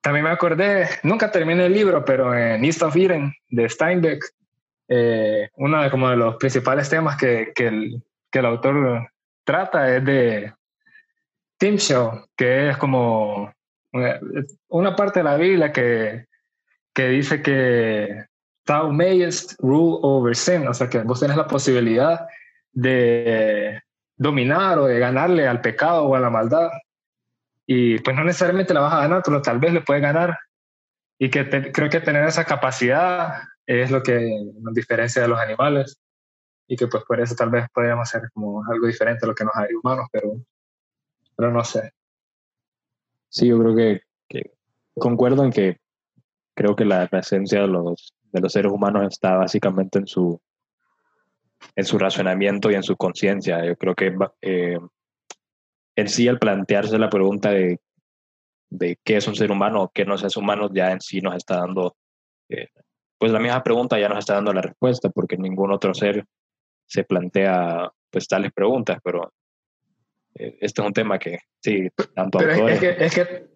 también 0.00 0.24
me 0.24 0.30
acordé, 0.30 0.88
nunca 1.02 1.30
terminé 1.30 1.66
el 1.66 1.72
libro, 1.72 2.04
pero 2.04 2.34
en 2.34 2.64
East 2.64 2.82
of 2.82 2.96
Eden 2.96 3.34
de 3.48 3.68
Steinbeck, 3.68 4.24
eh, 4.88 5.48
uno 5.56 5.82
de, 5.82 5.90
como 5.90 6.10
de 6.10 6.16
los 6.16 6.36
principales 6.36 6.88
temas 6.88 7.16
que, 7.16 7.52
que, 7.54 7.66
el, 7.66 8.02
que 8.30 8.38
el 8.38 8.46
autor 8.46 9.08
trata 9.44 9.96
es 9.96 10.04
de 10.04 10.52
Tim 11.58 11.76
Show, 11.76 12.26
que 12.36 12.70
es 12.70 12.76
como 12.76 13.52
una 14.68 14.96
parte 14.96 15.20
de 15.20 15.24
la 15.24 15.36
Biblia 15.36 15.72
que, 15.72 16.26
que 16.94 17.08
dice 17.08 17.42
que 17.42 18.24
thou 18.64 18.92
mayest 18.92 19.58
rule 19.60 19.98
over 20.02 20.34
sin, 20.34 20.66
o 20.68 20.74
sea 20.74 20.88
que 20.88 20.98
vos 21.02 21.20
tenés 21.20 21.36
la 21.36 21.46
posibilidad 21.46 22.26
de 22.72 23.80
dominar 24.16 24.78
o 24.78 24.86
de 24.86 24.98
ganarle 24.98 25.46
al 25.46 25.60
pecado 25.60 26.04
o 26.04 26.14
a 26.14 26.20
la 26.20 26.30
maldad. 26.30 26.70
Y 27.74 27.98
pues 28.00 28.14
no 28.14 28.22
necesariamente 28.22 28.74
la 28.74 28.80
vas 28.80 28.92
a 28.92 29.00
ganar, 29.00 29.22
pero 29.24 29.40
tal 29.40 29.58
vez 29.58 29.72
le 29.72 29.80
puedes 29.80 30.02
ganar. 30.02 30.36
Y 31.18 31.30
que 31.30 31.72
creo 31.72 31.88
que 31.88 32.00
tener 32.00 32.22
esa 32.26 32.44
capacidad 32.44 33.44
es 33.64 33.90
lo 33.90 34.02
que 34.02 34.28
nos 34.60 34.74
diferencia 34.74 35.22
de 35.22 35.28
los 35.28 35.40
animales. 35.40 35.96
Y 36.68 36.76
que 36.76 36.86
pues 36.86 37.02
por 37.04 37.18
eso 37.18 37.34
tal 37.34 37.48
vez 37.48 37.66
podríamos 37.72 38.02
hacer 38.06 38.28
como 38.34 38.62
algo 38.70 38.86
diferente 38.86 39.24
a 39.24 39.28
lo 39.28 39.34
que 39.34 39.44
nos 39.44 39.56
hay 39.56 39.72
humanos, 39.72 40.06
pero, 40.12 40.34
pero 41.34 41.50
no 41.50 41.64
sé. 41.64 41.92
Sí, 43.30 43.46
yo 43.46 43.58
creo 43.58 43.74
que, 44.28 44.52
concuerdo 44.98 45.42
en 45.42 45.50
que 45.50 45.78
creo 46.54 46.76
que 46.76 46.84
la, 46.84 47.04
esencia 47.04 47.62
de 47.62 47.68
los, 47.68 48.12
de 48.32 48.40
los 48.42 48.52
seres 48.52 48.70
humanos 48.70 49.06
está 49.10 49.36
básicamente 49.36 49.98
en 49.98 50.06
su, 50.06 50.38
en 51.74 51.86
su 51.86 51.98
razonamiento 51.98 52.70
y 52.70 52.74
en 52.74 52.82
su 52.82 52.98
conciencia. 52.98 53.64
Yo 53.64 53.76
creo 53.76 53.94
que 53.94 54.14
eh, 54.42 54.78
en 55.96 56.08
sí 56.08 56.28
al 56.28 56.38
plantearse 56.38 56.98
la 56.98 57.10
pregunta 57.10 57.50
de, 57.50 57.78
de 58.70 58.98
qué 59.04 59.16
es 59.16 59.28
un 59.28 59.36
ser 59.36 59.50
humano 59.50 59.82
o 59.82 59.92
qué 59.92 60.04
no 60.04 60.14
es 60.14 60.36
humano, 60.36 60.70
ya 60.72 60.92
en 60.92 61.00
sí 61.00 61.20
nos 61.20 61.36
está 61.36 61.58
dando, 61.58 61.96
eh, 62.48 62.68
pues 63.18 63.30
la 63.30 63.38
misma 63.38 63.62
pregunta 63.62 63.98
ya 63.98 64.08
nos 64.08 64.18
está 64.18 64.34
dando 64.34 64.52
la 64.52 64.62
respuesta, 64.62 65.10
porque 65.10 65.36
ningún 65.36 65.72
otro 65.72 65.92
ser 65.94 66.24
se 66.86 67.04
plantea 67.04 67.90
pues 68.10 68.26
tales 68.28 68.52
preguntas, 68.52 68.98
pero 69.02 69.32
eh, 70.34 70.56
este 70.60 70.80
es 70.80 70.86
un 70.86 70.92
tema 70.92 71.18
que 71.18 71.38
sí, 71.62 71.88
tanto 72.14 72.38
Pero 72.38 72.52
autores... 72.52 72.74
es 72.74 72.80
que, 72.80 73.04
es 73.04 73.14
que 73.14 73.46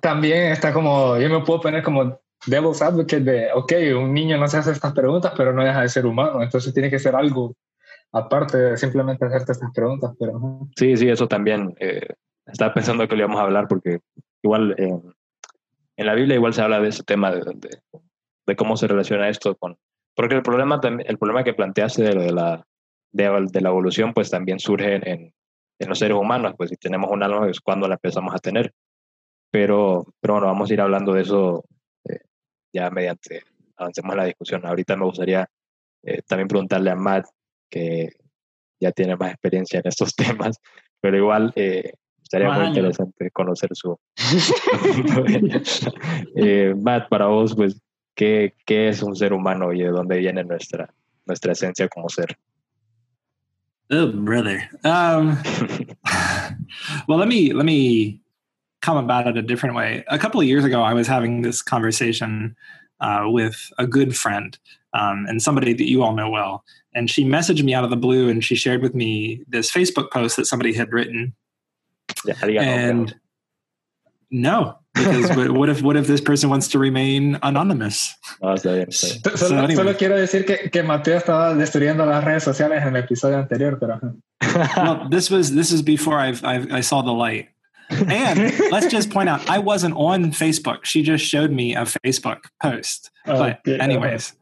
también 0.00 0.52
está 0.52 0.72
como, 0.72 1.18
yo 1.18 1.28
me 1.28 1.44
puedo 1.44 1.62
poner 1.62 1.82
como 1.82 2.20
devil's 2.46 2.82
advocate 2.82 3.20
de, 3.20 3.52
ok, 3.52 3.72
un 3.96 4.12
niño 4.12 4.36
no 4.36 4.46
se 4.48 4.58
hace 4.58 4.72
estas 4.72 4.92
preguntas, 4.92 5.32
pero 5.36 5.52
no 5.52 5.64
deja 5.64 5.80
de 5.80 5.88
ser 5.88 6.04
humano, 6.04 6.42
entonces 6.42 6.72
tiene 6.74 6.90
que 6.90 6.98
ser 6.98 7.14
algo 7.14 7.54
aparte 8.14 8.56
de 8.56 8.76
simplemente 8.76 9.24
hacerte 9.26 9.52
estas 9.52 9.72
preguntas. 9.72 10.12
Pero, 10.18 10.68
Sí, 10.76 10.96
sí, 10.96 11.08
eso 11.08 11.28
también. 11.28 11.74
Eh, 11.80 12.06
estaba 12.46 12.72
pensando 12.74 13.06
que 13.08 13.16
lo 13.16 13.22
íbamos 13.22 13.40
a 13.40 13.44
hablar 13.44 13.66
porque 13.68 14.00
igual 14.42 14.74
eh, 14.78 15.00
en 15.96 16.06
la 16.06 16.14
Biblia 16.14 16.36
igual 16.36 16.54
se 16.54 16.62
habla 16.62 16.80
de 16.80 16.88
ese 16.88 17.02
tema 17.02 17.32
de, 17.32 17.42
de, 18.46 18.56
cómo 18.56 18.76
se 18.76 18.86
relaciona 18.86 19.28
esto 19.28 19.56
con... 19.56 19.76
Porque 20.14 20.36
el 20.36 20.42
problema, 20.42 20.80
el 20.82 21.18
problema 21.18 21.42
que 21.42 21.54
planteaste 21.54 22.02
de, 22.02 22.14
de, 22.14 22.32
la, 22.32 22.66
de, 23.10 23.60
la 23.60 23.68
evolución 23.68 24.12
pues 24.14 24.30
también 24.30 24.60
surge 24.60 24.94
en, 24.94 25.32
en 25.78 25.88
los 25.88 25.98
seres 25.98 26.16
humanos, 26.16 26.54
pues 26.56 26.70
si 26.70 26.76
tenemos 26.76 27.10
un 27.10 27.22
alma 27.22 27.48
es 27.48 27.60
cuando 27.60 27.88
la 27.88 27.94
empezamos 27.94 28.34
a 28.34 28.38
tener. 28.38 28.72
Pero, 29.50 30.06
pero 30.20 30.34
bueno, 30.34 30.48
vamos 30.48 30.70
a 30.70 30.74
ir 30.74 30.80
hablando 30.80 31.12
de 31.12 31.22
eso 31.22 31.64
eh, 32.08 32.20
ya 32.72 32.90
mediante 32.90 33.42
avancemos 33.76 34.16
la 34.16 34.24
discusión. 34.24 34.64
Ahorita 34.66 34.96
me 34.96 35.04
gustaría 35.04 35.48
eh, 36.02 36.22
también 36.22 36.48
preguntarle 36.48 36.90
a 36.90 36.96
Matt, 36.96 37.26
que 37.70 38.10
ya 38.80 38.92
tiene 38.92 39.16
más 39.16 39.32
experiencia 39.32 39.80
en 39.80 39.88
estos 39.88 40.14
temas, 40.16 40.58
pero 41.00 41.16
igual 41.16 41.52
eh, 41.56 41.92
estaría 42.22 42.48
más 42.48 42.58
muy 42.58 42.68
interesante 42.68 43.30
conocer 43.30 43.70
su... 43.72 43.98
eh, 46.36 46.74
Matt, 46.76 47.08
para 47.08 47.26
vos, 47.26 47.54
pues, 47.54 47.80
¿qué, 48.14 48.54
¿qué 48.66 48.88
es 48.88 49.02
un 49.02 49.16
ser 49.16 49.32
humano 49.32 49.72
y 49.72 49.82
de 49.82 49.90
dónde 49.90 50.18
viene 50.18 50.44
nuestra, 50.44 50.92
nuestra 51.26 51.52
esencia 51.52 51.88
como 51.88 52.08
ser? 52.08 52.36
Oh, 53.90 54.06
brother. 54.06 54.68
Um, 54.82 55.36
well, 57.06 57.18
let 57.18 57.28
me 57.28 57.52
let 57.52 57.66
me 57.66 58.20
come 58.80 58.96
about 58.96 59.26
it 59.26 59.36
a 59.36 59.42
different 59.42 59.76
way. 59.76 60.04
A 60.08 60.18
couple 60.18 60.40
of 60.40 60.46
years 60.46 60.64
ago, 60.64 60.82
I 60.82 60.94
was 60.94 61.06
having 61.06 61.42
this 61.42 61.62
conversation 61.62 62.56
uh, 63.00 63.24
with 63.26 63.70
a 63.78 63.86
good 63.86 64.16
friend 64.16 64.58
um, 64.94 65.26
and 65.28 65.42
somebody 65.42 65.72
that 65.72 65.88
you 65.88 66.02
all 66.02 66.14
know 66.14 66.30
well, 66.30 66.64
and 66.94 67.10
she 67.10 67.24
messaged 67.24 67.62
me 67.62 67.74
out 67.74 67.84
of 67.84 67.90
the 67.90 67.96
blue 67.96 68.28
and 68.28 68.42
she 68.44 68.54
shared 68.54 68.80
with 68.80 68.94
me 68.94 69.42
this 69.48 69.70
Facebook 69.70 70.10
post 70.10 70.36
that 70.36 70.46
somebody 70.46 70.72
had 70.72 70.92
written. 70.92 71.34
Yeah, 72.24 72.34
and 72.62 73.14
no, 74.30 74.78
because 74.94 75.36
what 75.50 75.68
if 75.68 75.82
what 75.82 75.96
if 75.96 76.06
this 76.06 76.20
person 76.20 76.48
wants 76.48 76.68
to 76.68 76.78
remain 76.78 77.38
anonymous? 77.42 78.14
Oh, 78.40 78.54
está 78.54 78.72
bien, 78.74 78.86
está 78.88 79.22
bien. 79.24 79.36
Solo, 79.36 79.48
so 79.48 79.56
anyway. 79.56 79.74
solo, 79.74 79.94
quiero 79.94 80.16
decir 80.16 80.46
que, 80.46 80.70
que 80.70 80.82
Mateo 80.82 81.18
estaba 81.18 81.54
destruyendo 81.54 82.06
las 82.06 82.24
redes 82.24 82.44
sociales 82.44 82.82
en 82.82 82.94
el 82.94 83.02
episodio 83.02 83.38
anterior, 83.38 83.78
pero. 83.78 84.00
well, 84.76 85.08
this 85.10 85.30
was 85.30 85.52
this 85.54 85.72
is 85.72 85.82
before 85.82 86.18
I've, 86.18 86.44
I've 86.44 86.72
I 86.72 86.80
saw 86.80 87.02
the 87.02 87.12
light. 87.12 87.48
And 87.90 88.58
let's 88.70 88.86
just 88.86 89.10
point 89.10 89.28
out, 89.28 89.48
I 89.48 89.58
wasn't 89.58 89.94
on 89.96 90.32
Facebook. 90.32 90.84
She 90.84 91.02
just 91.02 91.24
showed 91.24 91.50
me 91.50 91.74
a 91.74 91.82
Facebook 91.82 92.44
post. 92.62 93.10
But 93.26 93.60
Okay. 93.66 93.78
anyways, 93.78 94.32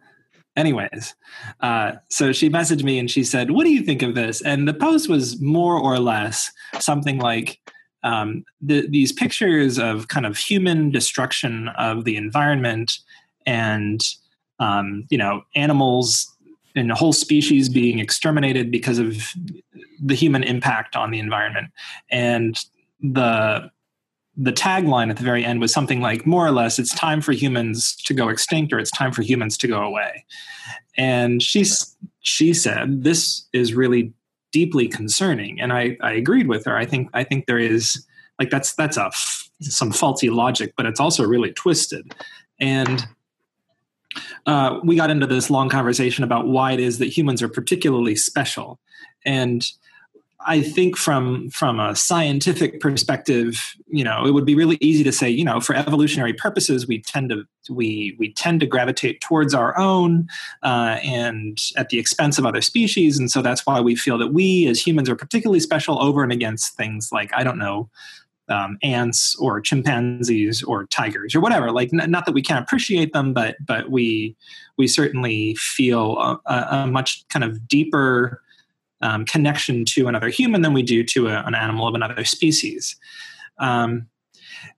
anyways, 0.56 1.14
uh, 1.61 1.92
so 2.09 2.32
she 2.32 2.50
messaged 2.50 2.82
me 2.82 2.99
and 2.99 3.11
she 3.11 3.25
said, 3.25 3.50
"What 3.50 3.64
do 3.64 3.71
you 3.71 3.82
think 3.82 4.02
of 4.02 4.14
this?" 4.14 4.40
And 4.42 4.66
the 4.66 4.75
post 4.75 5.09
was 5.09 5.40
more 5.40 5.76
or 5.76 5.99
less 5.99 6.50
something 6.78 7.18
like 7.18 7.59
um, 8.04 8.44
the, 8.61 8.87
these 8.88 9.12
pictures 9.12 9.78
of 9.78 10.09
kind 10.09 10.26
of 10.26 10.37
human 10.37 10.90
destruction 10.90 11.68
of 11.78 12.04
the 12.04 12.16
environment 12.16 12.99
and 13.47 14.02
um, 14.59 15.04
you 15.11 15.18
know 15.18 15.42
animals 15.54 16.28
and 16.75 16.90
whole 16.92 17.12
species 17.12 17.68
being 17.68 17.99
exterminated 17.99 18.71
because 18.71 18.99
of 18.99 19.23
the 20.02 20.14
human 20.14 20.42
impact 20.42 20.97
on 20.97 21.11
the 21.11 21.18
environment 21.18 21.71
and 22.11 22.56
the 23.00 23.71
the 24.37 24.53
tagline 24.53 25.11
at 25.11 25.17
the 25.17 25.23
very 25.23 25.45
end 25.45 25.61
was 25.61 25.73
something 25.73 26.01
like 26.01 26.27
more 26.27 26.47
or 26.47 26.51
less 26.51 26.79
it's 26.79 26.95
time 26.95 27.21
for 27.21 27.33
humans 27.33 27.95
to 28.05 28.15
go 28.15 28.29
extinct 28.29 28.73
or 28.73 28.79
it's 28.79 28.91
time 28.91 29.12
for 29.12 29.23
humans 29.23 29.59
to 29.59 29.69
go 29.69 29.81
away. 29.81 30.25
And 30.97 31.43
she's 31.43 31.95
she 32.21 32.55
said 32.55 33.05
this 33.05 33.47
is 33.53 33.75
really 33.75 34.12
deeply 34.53 34.89
concerning. 34.89 35.61
And 35.61 35.73
I, 35.73 35.97
I 36.01 36.12
agreed 36.12 36.49
with 36.49 36.65
her. 36.65 36.77
I 36.77 36.87
think 36.87 37.09
i 37.15 37.25
think 37.25 37.47
there 37.47 37.59
is 37.59 38.07
like 38.39 38.51
that's 38.51 38.75
that's 38.75 38.97
a 38.97 39.11
some 39.61 39.93
faulty 39.93 40.29
logic 40.29 40.73
but 40.77 40.87
it's 40.87 41.01
also 41.01 41.25
really 41.25 41.53
twisted. 41.53 42.15
And 42.59 43.07
uh, 44.47 44.79
we 44.85 44.97
got 44.97 45.11
into 45.11 45.27
this 45.27 45.51
long 45.51 45.69
conversation 45.69 46.25
about 46.25 46.47
why 46.47 46.73
it 46.73 46.81
is 46.81 46.99
that 46.99 47.07
humans 47.07 47.43
are 47.43 47.49
particularly 47.49 48.17
special. 48.17 48.79
And 49.25 49.67
I 50.46 50.62
think 50.62 50.96
from 50.96 51.50
from 51.50 51.78
a 51.78 51.94
scientific 51.94 52.80
perspective, 52.80 53.75
you 53.88 54.04
know, 54.04 54.26
it 54.26 54.32
would 54.32 54.44
be 54.44 54.54
really 54.54 54.78
easy 54.80 55.04
to 55.04 55.12
say, 55.12 55.28
you 55.28 55.44
know, 55.44 55.61
for 55.61 55.75
evolutionary 55.75 56.32
purposes, 56.32 56.87
we 56.87 57.00
tend 57.00 57.30
to 57.30 57.44
we 57.70 58.16
we 58.18 58.32
tend 58.32 58.61
to 58.61 58.66
gravitate 58.66 59.20
towards 59.20 59.54
our 59.54 59.76
own 59.78 60.28
uh, 60.62 60.99
and 61.02 61.58
at 61.76 61.90
the 61.90 61.99
expense 61.99 62.38
of 62.38 62.46
other 62.46 62.61
species, 62.61 63.18
and 63.18 63.30
so 63.30 63.42
that's 63.42 63.66
why 63.66 63.80
we 63.80 63.94
feel 63.94 64.18
that 64.18 64.32
we 64.32 64.66
as 64.66 64.84
humans 64.84 65.08
are 65.08 65.16
particularly 65.16 65.61
special 65.61 66.02
over 66.02 66.22
and 66.22 66.32
against 66.32 66.76
things 66.76 67.11
like 67.12 67.30
I 67.34 67.44
don't 67.44 67.58
know. 67.58 67.90
Um, 68.49 68.76
ants 68.82 69.37
or 69.37 69.61
chimpanzees 69.61 70.64
or 70.64 70.87
tigers 70.87 71.34
or 71.34 71.40
whatever 71.40 71.70
like 71.70 71.90
n- 71.94 72.11
not 72.11 72.26
that 72.26 72.32
we 72.32 72.42
can't 72.42 72.62
appreciate 72.62 73.12
them 73.12 73.32
but 73.32 73.54
but 73.64 73.88
we 73.88 74.37
we 74.76 74.88
certainly 74.88 75.54
feel 75.54 76.18
a, 76.46 76.52
a 76.70 76.87
much 76.88 77.25
kind 77.28 77.44
of 77.44 77.66
deeper 77.68 78.42
um, 79.02 79.25
connection 79.25 79.85
to 79.87 80.09
another 80.09 80.28
human 80.28 80.62
than 80.62 80.73
we 80.73 80.82
do 80.82 81.04
to 81.04 81.28
a, 81.28 81.42
an 81.42 81.54
animal 81.54 81.87
of 81.87 81.94
another 81.94 82.25
species. 82.25 82.97
Um, 83.59 84.09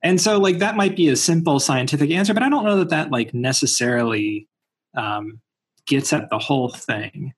and 0.03 0.21
so, 0.21 0.39
like 0.39 0.59
that 0.59 0.77
might 0.77 0.97
be 0.97 1.09
a 1.09 1.17
simple 1.17 1.61
scientific 1.61 2.11
answer, 2.11 2.35
but 2.35 2.43
I 2.43 2.49
don't 2.49 2.65
know 2.65 2.79
that 2.79 2.91
that 2.91 3.11
like 3.11 3.35
necessarily 3.35 4.49
um, 4.97 5.41
gets 5.87 6.13
at 6.13 6.31
the 6.31 6.39
whole 6.39 6.71
thing. 6.71 7.35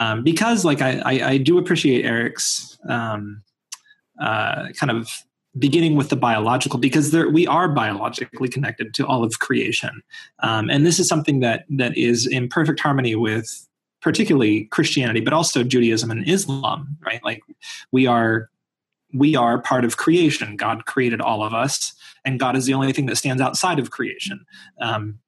Um, 0.00 0.24
because, 0.24 0.64
like, 0.64 0.80
I, 0.80 1.00
I, 1.04 1.28
I, 1.28 1.36
do 1.36 1.58
appreciate 1.58 2.06
Eric's 2.06 2.78
um, 2.88 3.42
uh, 4.18 4.68
kind 4.78 4.90
of 4.90 5.10
beginning 5.58 5.96
with 5.96 6.08
the 6.08 6.16
biological 6.16 6.78
because 6.78 7.10
there, 7.10 7.28
we 7.28 7.46
are 7.46 7.68
biologically 7.68 8.48
connected 8.48 8.94
to 8.94 9.06
all 9.06 9.22
of 9.22 9.38
creation 9.38 10.02
um, 10.38 10.70
and 10.70 10.86
this 10.86 10.98
is 10.98 11.06
something 11.06 11.40
that 11.40 11.64
that 11.68 11.96
is 11.96 12.26
in 12.26 12.48
perfect 12.48 12.80
harmony 12.80 13.14
with 13.14 13.68
particularly 14.02 14.64
Christianity, 14.64 15.20
but 15.20 15.32
also 15.32 15.62
Judaism 15.62 16.10
and 16.10 16.28
Islam, 16.28 16.98
right? 17.04 17.24
Like 17.24 17.42
we 17.92 18.06
are 18.06 18.50
we 19.14 19.36
are 19.36 19.60
part 19.60 19.84
of 19.84 19.96
creation. 19.96 20.56
God 20.56 20.86
created 20.86 21.20
all 21.20 21.42
of 21.42 21.54
us, 21.54 21.94
and 22.24 22.40
God 22.40 22.56
is 22.56 22.66
the 22.66 22.74
only 22.74 22.92
thing 22.92 23.06
that 23.06 23.16
stands 23.16 23.42
outside 23.42 23.78
of 23.78 23.90
creation. 23.90 24.44
Um, 24.80 25.18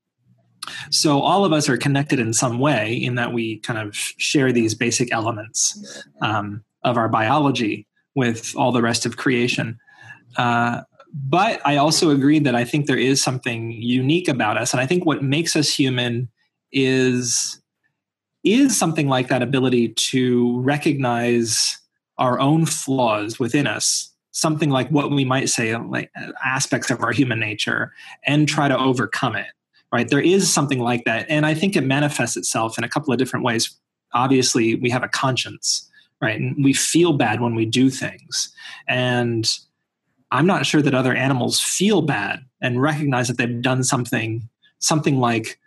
so 0.90 1.20
all 1.20 1.44
of 1.44 1.52
us 1.52 1.68
are 1.68 1.76
connected 1.76 2.18
in 2.18 2.32
some 2.32 2.58
way 2.58 2.94
in 2.94 3.16
that 3.16 3.32
we 3.32 3.58
kind 3.58 3.78
of 3.78 3.94
share 3.94 4.50
these 4.50 4.74
basic 4.74 5.12
elements 5.12 6.04
um, 6.22 6.64
of 6.82 6.96
our 6.96 7.08
biology 7.08 7.86
with 8.14 8.54
all 8.56 8.72
the 8.72 8.80
rest 8.80 9.04
of 9.04 9.18
creation. 9.18 9.78
Uh, 10.38 10.80
but 11.12 11.60
I 11.66 11.76
also 11.76 12.10
agree 12.10 12.38
that 12.40 12.54
I 12.54 12.64
think 12.64 12.86
there 12.86 12.98
is 12.98 13.22
something 13.22 13.70
unique 13.72 14.28
about 14.28 14.56
us, 14.56 14.72
and 14.72 14.80
I 14.80 14.86
think 14.86 15.04
what 15.04 15.22
makes 15.22 15.54
us 15.54 15.72
human 15.72 16.28
is 16.72 17.60
is 18.44 18.78
something 18.78 19.08
like 19.08 19.28
that 19.28 19.42
ability 19.42 19.88
to 19.88 20.60
recognize 20.60 21.78
our 22.18 22.38
own 22.38 22.66
flaws 22.66 23.38
within 23.38 23.66
us 23.66 24.10
something 24.30 24.68
like 24.68 24.88
what 24.90 25.10
we 25.10 25.24
might 25.24 25.48
say 25.48 25.72
uh, 25.72 25.82
like 25.84 26.10
uh, 26.20 26.32
aspects 26.44 26.90
of 26.90 27.00
our 27.02 27.12
human 27.12 27.40
nature 27.40 27.92
and 28.26 28.48
try 28.48 28.68
to 28.68 28.78
overcome 28.78 29.34
it 29.34 29.46
right? 29.92 30.08
There 30.08 30.20
is 30.20 30.52
something 30.52 30.80
like 30.80 31.04
that 31.04 31.26
and 31.28 31.46
i 31.46 31.54
think 31.54 31.76
it 31.76 31.82
manifests 31.82 32.36
itself 32.36 32.76
in 32.76 32.84
a 32.84 32.88
couple 32.88 33.12
of 33.12 33.18
different 33.18 33.44
ways. 33.44 33.76
Obviously 34.12 34.74
we 34.74 34.90
have 34.90 35.02
a 35.02 35.08
conscience 35.08 35.88
right? 36.20 36.40
And 36.40 36.64
we 36.64 36.72
feel 36.72 37.12
bad 37.12 37.40
when 37.40 37.54
we 37.54 37.66
do 37.66 37.90
things 37.90 38.52
and 38.88 39.48
i'm 40.30 40.46
not 40.46 40.66
sure 40.66 40.82
that 40.82 40.94
other 40.94 41.14
animals 41.14 41.60
feel 41.60 42.02
bad 42.02 42.40
and 42.60 42.82
recognize 42.82 43.28
that 43.28 43.38
they've 43.38 43.62
done 43.62 43.82
something 43.82 44.48
something 44.78 45.18
like 45.18 45.58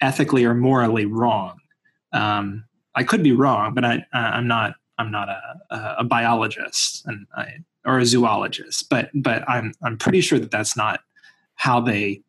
ethically 0.00 0.44
or 0.44 0.54
morally 0.54 1.06
wrong 1.06 1.58
um, 2.12 2.64
I 2.94 3.04
could 3.04 3.22
be 3.22 3.32
wrong, 3.32 3.74
but 3.74 3.84
I, 3.84 4.04
I'm 4.12 4.46
not. 4.46 4.74
I'm 4.98 5.10
not 5.10 5.28
a, 5.28 5.96
a 5.98 6.04
biologist 6.04 7.04
and 7.04 7.26
I, 7.36 7.58
or 7.84 7.98
a 7.98 8.06
zoologist, 8.06 8.88
but 8.88 9.10
but 9.14 9.46
I'm 9.46 9.74
I'm 9.82 9.98
pretty 9.98 10.22
sure 10.22 10.38
that 10.38 10.50
that's 10.50 10.74
not 10.74 11.00
how 11.56 11.80
they 11.80 12.22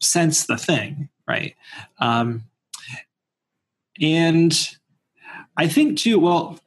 sense 0.00 0.46
the 0.46 0.56
thing, 0.56 1.10
right? 1.28 1.54
Um, 1.98 2.44
and 4.00 4.76
I 5.56 5.68
think 5.68 5.98
too. 5.98 6.18
Well, 6.18 6.58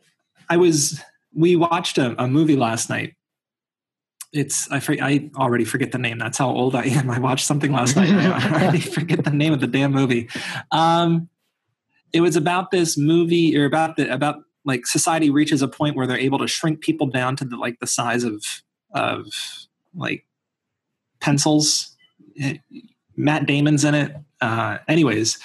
I 0.50 0.58
was 0.58 1.02
we 1.34 1.56
watched 1.56 1.98
a, 1.98 2.22
a 2.22 2.28
movie 2.28 2.56
last 2.56 2.90
night. 2.90 3.16
It's 4.34 4.70
I 4.72 4.82
I 5.02 5.30
already 5.36 5.66
forget 5.66 5.92
the 5.92 5.98
name. 5.98 6.20
That's 6.20 6.38
how 6.38 6.50
old 6.50 6.76
I 6.76 6.84
am. 6.86 7.10
I 7.10 7.20
watched 7.20 7.46
something 7.46 7.72
last 7.72 7.96
night. 7.96 8.10
I 8.10 8.52
already 8.64 8.82
forget 8.82 9.24
the 9.24 9.32
name 9.32 9.54
of 9.54 9.62
the 9.62 9.68
damn 9.68 9.92
movie. 9.92 10.30
Um, 10.72 11.30
it 12.14 12.22
was 12.22 12.36
about 12.36 12.72
this 12.72 12.98
movie 12.98 13.58
or 13.58 13.66
about 13.66 13.96
the 13.96 14.12
about 14.12 14.38
like 14.66 14.86
society 14.86 15.30
reaches 15.30 15.62
a 15.62 15.68
point 15.68 15.96
where 15.96 16.08
they're 16.08 16.18
able 16.18 16.40
to 16.40 16.48
shrink 16.48 16.82
people 16.82 17.08
down 17.08 17.36
to 17.38 17.46
the 17.46 17.56
like 17.56 17.80
the 17.80 17.88
size 17.88 18.24
of 18.24 18.44
of 18.94 19.28
like 19.96 20.26
pencils. 21.20 21.96
Matt 23.16 23.48
Damon's 23.48 23.84
in 23.84 23.96
it. 23.96 24.16
Uh, 24.42 24.78
anyways, 24.88 25.40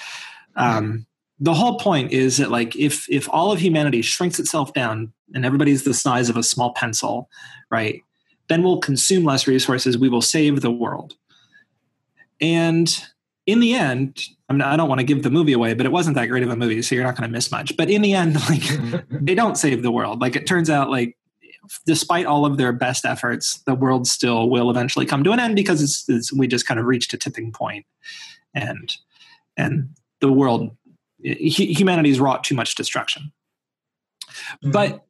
um, 0.55 1.07
the 1.39 1.53
whole 1.53 1.79
point 1.79 2.11
is 2.11 2.37
that 2.37 2.51
like 2.51 2.75
if 2.75 3.09
if 3.09 3.27
all 3.29 3.51
of 3.51 3.59
humanity 3.59 4.01
shrinks 4.01 4.39
itself 4.39 4.73
down 4.73 5.11
and 5.33 5.45
everybody's 5.45 5.83
the 5.83 5.93
size 5.93 6.29
of 6.29 6.37
a 6.37 6.43
small 6.43 6.73
pencil, 6.73 7.29
right? 7.69 8.01
Then 8.49 8.61
we'll 8.61 8.79
consume 8.79 9.23
less 9.23 9.47
resources. 9.47 9.97
We 9.97 10.09
will 10.09 10.21
save 10.21 10.61
the 10.61 10.71
world. 10.71 11.15
And 12.39 12.93
in 13.45 13.59
the 13.59 13.73
end, 13.73 14.21
I, 14.49 14.53
mean, 14.53 14.61
I 14.61 14.77
don't 14.77 14.87
want 14.87 14.99
to 14.99 15.05
give 15.05 15.23
the 15.23 15.29
movie 15.29 15.53
away, 15.53 15.73
but 15.73 15.85
it 15.85 15.91
wasn't 15.91 16.15
that 16.15 16.27
great 16.27 16.43
of 16.43 16.49
a 16.49 16.55
movie, 16.55 16.81
so 16.81 16.95
you're 16.95 17.03
not 17.03 17.17
going 17.17 17.29
to 17.29 17.31
miss 17.31 17.51
much. 17.51 17.75
But 17.75 17.89
in 17.89 18.01
the 18.01 18.13
end, 18.13 18.35
like 18.49 18.63
they 19.09 19.35
don't 19.35 19.57
save 19.57 19.83
the 19.83 19.91
world. 19.91 20.21
Like 20.21 20.35
it 20.35 20.47
turns 20.47 20.69
out, 20.69 20.89
like 20.89 21.17
despite 21.85 22.25
all 22.25 22.45
of 22.45 22.57
their 22.57 22.71
best 22.71 23.05
efforts, 23.05 23.61
the 23.65 23.75
world 23.75 24.07
still 24.07 24.49
will 24.49 24.69
eventually 24.69 25.05
come 25.05 25.23
to 25.23 25.31
an 25.31 25.39
end 25.39 25.55
because 25.55 25.81
it's, 25.81 26.07
it's, 26.09 26.33
we 26.33 26.47
just 26.47 26.67
kind 26.67 26.79
of 26.79 26.85
reached 26.85 27.13
a 27.13 27.17
tipping 27.17 27.51
point, 27.51 27.85
and 28.53 28.95
and 29.57 29.89
the 30.21 30.31
world, 30.31 30.75
humanity's 31.21 32.19
wrought 32.19 32.43
too 32.43 32.55
much 32.55 32.75
destruction. 32.75 33.31
Mm-hmm. 34.63 34.71
But 34.71 35.05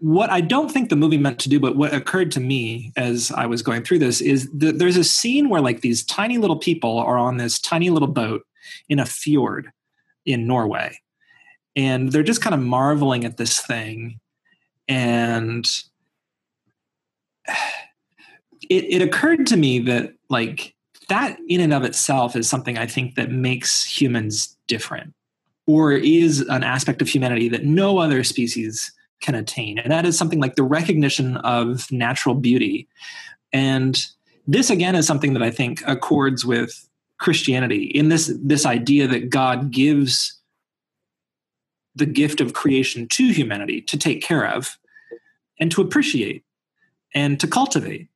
what 0.00 0.30
I 0.30 0.40
don't 0.40 0.70
think 0.70 0.90
the 0.90 0.96
movie 0.96 1.18
meant 1.18 1.38
to 1.40 1.48
do, 1.48 1.58
but 1.58 1.76
what 1.76 1.94
occurred 1.94 2.30
to 2.32 2.40
me 2.40 2.92
as 2.96 3.32
I 3.32 3.46
was 3.46 3.62
going 3.62 3.82
through 3.82 4.00
this 4.00 4.20
is 4.20 4.50
that 4.52 4.78
there's 4.78 4.96
a 4.96 5.04
scene 5.04 5.48
where 5.48 5.60
like 5.60 5.80
these 5.80 6.04
tiny 6.04 6.38
little 6.38 6.58
people 6.58 6.98
are 6.98 7.18
on 7.18 7.36
this 7.36 7.58
tiny 7.58 7.90
little 7.90 8.08
boat 8.08 8.42
in 8.88 8.98
a 8.98 9.06
fjord 9.06 9.70
in 10.24 10.46
Norway. 10.46 10.98
And 11.74 12.12
they're 12.12 12.22
just 12.22 12.42
kind 12.42 12.54
of 12.54 12.60
marveling 12.60 13.24
at 13.24 13.36
this 13.36 13.60
thing. 13.60 14.20
And 14.88 15.66
it, 18.68 18.84
it 18.84 19.02
occurred 19.02 19.46
to 19.48 19.56
me 19.56 19.78
that 19.80 20.12
like 20.28 20.74
that 21.08 21.38
in 21.48 21.60
and 21.60 21.72
of 21.72 21.84
itself 21.84 22.34
is 22.34 22.48
something 22.48 22.76
I 22.76 22.86
think 22.86 23.14
that 23.14 23.30
makes 23.30 23.84
humans 23.84 24.56
different 24.66 25.14
or 25.66 25.92
is 25.92 26.40
an 26.40 26.64
aspect 26.64 27.00
of 27.00 27.08
humanity 27.08 27.48
that 27.48 27.64
no 27.64 27.98
other 27.98 28.24
species 28.24 28.92
can 29.20 29.34
attain. 29.34 29.78
And 29.78 29.90
that 29.90 30.06
is 30.06 30.18
something 30.18 30.40
like 30.40 30.56
the 30.56 30.62
recognition 30.62 31.36
of 31.38 31.90
natural 31.90 32.34
beauty. 32.34 32.88
And 33.52 33.98
this 34.46 34.70
again 34.70 34.94
is 34.94 35.06
something 35.06 35.32
that 35.32 35.42
I 35.42 35.50
think 35.50 35.82
accords 35.86 36.44
with 36.44 36.88
Christianity 37.18 37.84
in 37.84 38.08
this 38.08 38.32
this 38.42 38.66
idea 38.66 39.08
that 39.08 39.30
God 39.30 39.70
gives 39.70 40.38
the 41.94 42.06
gift 42.06 42.40
of 42.42 42.52
creation 42.52 43.08
to 43.08 43.32
humanity 43.32 43.80
to 43.80 43.96
take 43.96 44.22
care 44.22 44.46
of 44.46 44.78
and 45.58 45.70
to 45.72 45.80
appreciate 45.80 46.44
and 47.14 47.40
to 47.40 47.46
cultivate. 47.46 48.08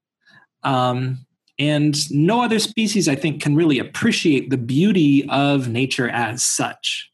Um, 0.63 1.25
and 1.59 2.11
no 2.11 2.43
other 2.43 2.59
species, 2.59 3.09
I 3.09 3.15
think, 3.15 3.43
can 3.43 3.55
really 3.55 3.79
appreciate 3.79 4.51
the 4.51 4.59
beauty 4.59 5.27
of 5.29 5.69
nature 5.69 6.09
as 6.09 6.45
such, 6.45 7.11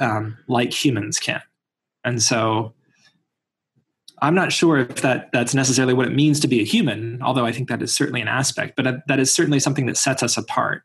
um, 0.00 0.36
like 0.48 0.72
humans 0.72 1.18
can. 1.18 1.42
And 2.04 2.22
so 2.22 2.74
I'm 4.22 4.34
not 4.34 4.52
sure 4.52 4.78
if 4.78 5.02
that 5.02 5.30
that's 5.32 5.54
necessarily 5.54 5.94
what 5.94 6.06
it 6.06 6.14
means 6.14 6.40
to 6.40 6.48
be 6.48 6.60
a 6.60 6.64
human, 6.64 7.20
although 7.22 7.46
I 7.46 7.52
think 7.52 7.68
that 7.68 7.82
is 7.82 7.94
certainly 7.94 8.20
an 8.20 8.28
aspect, 8.28 8.74
but 8.76 9.02
that 9.06 9.20
is 9.20 9.34
certainly 9.34 9.60
something 9.60 9.86
that 9.86 9.96
sets 9.96 10.22
us 10.22 10.36
apart. 10.36 10.82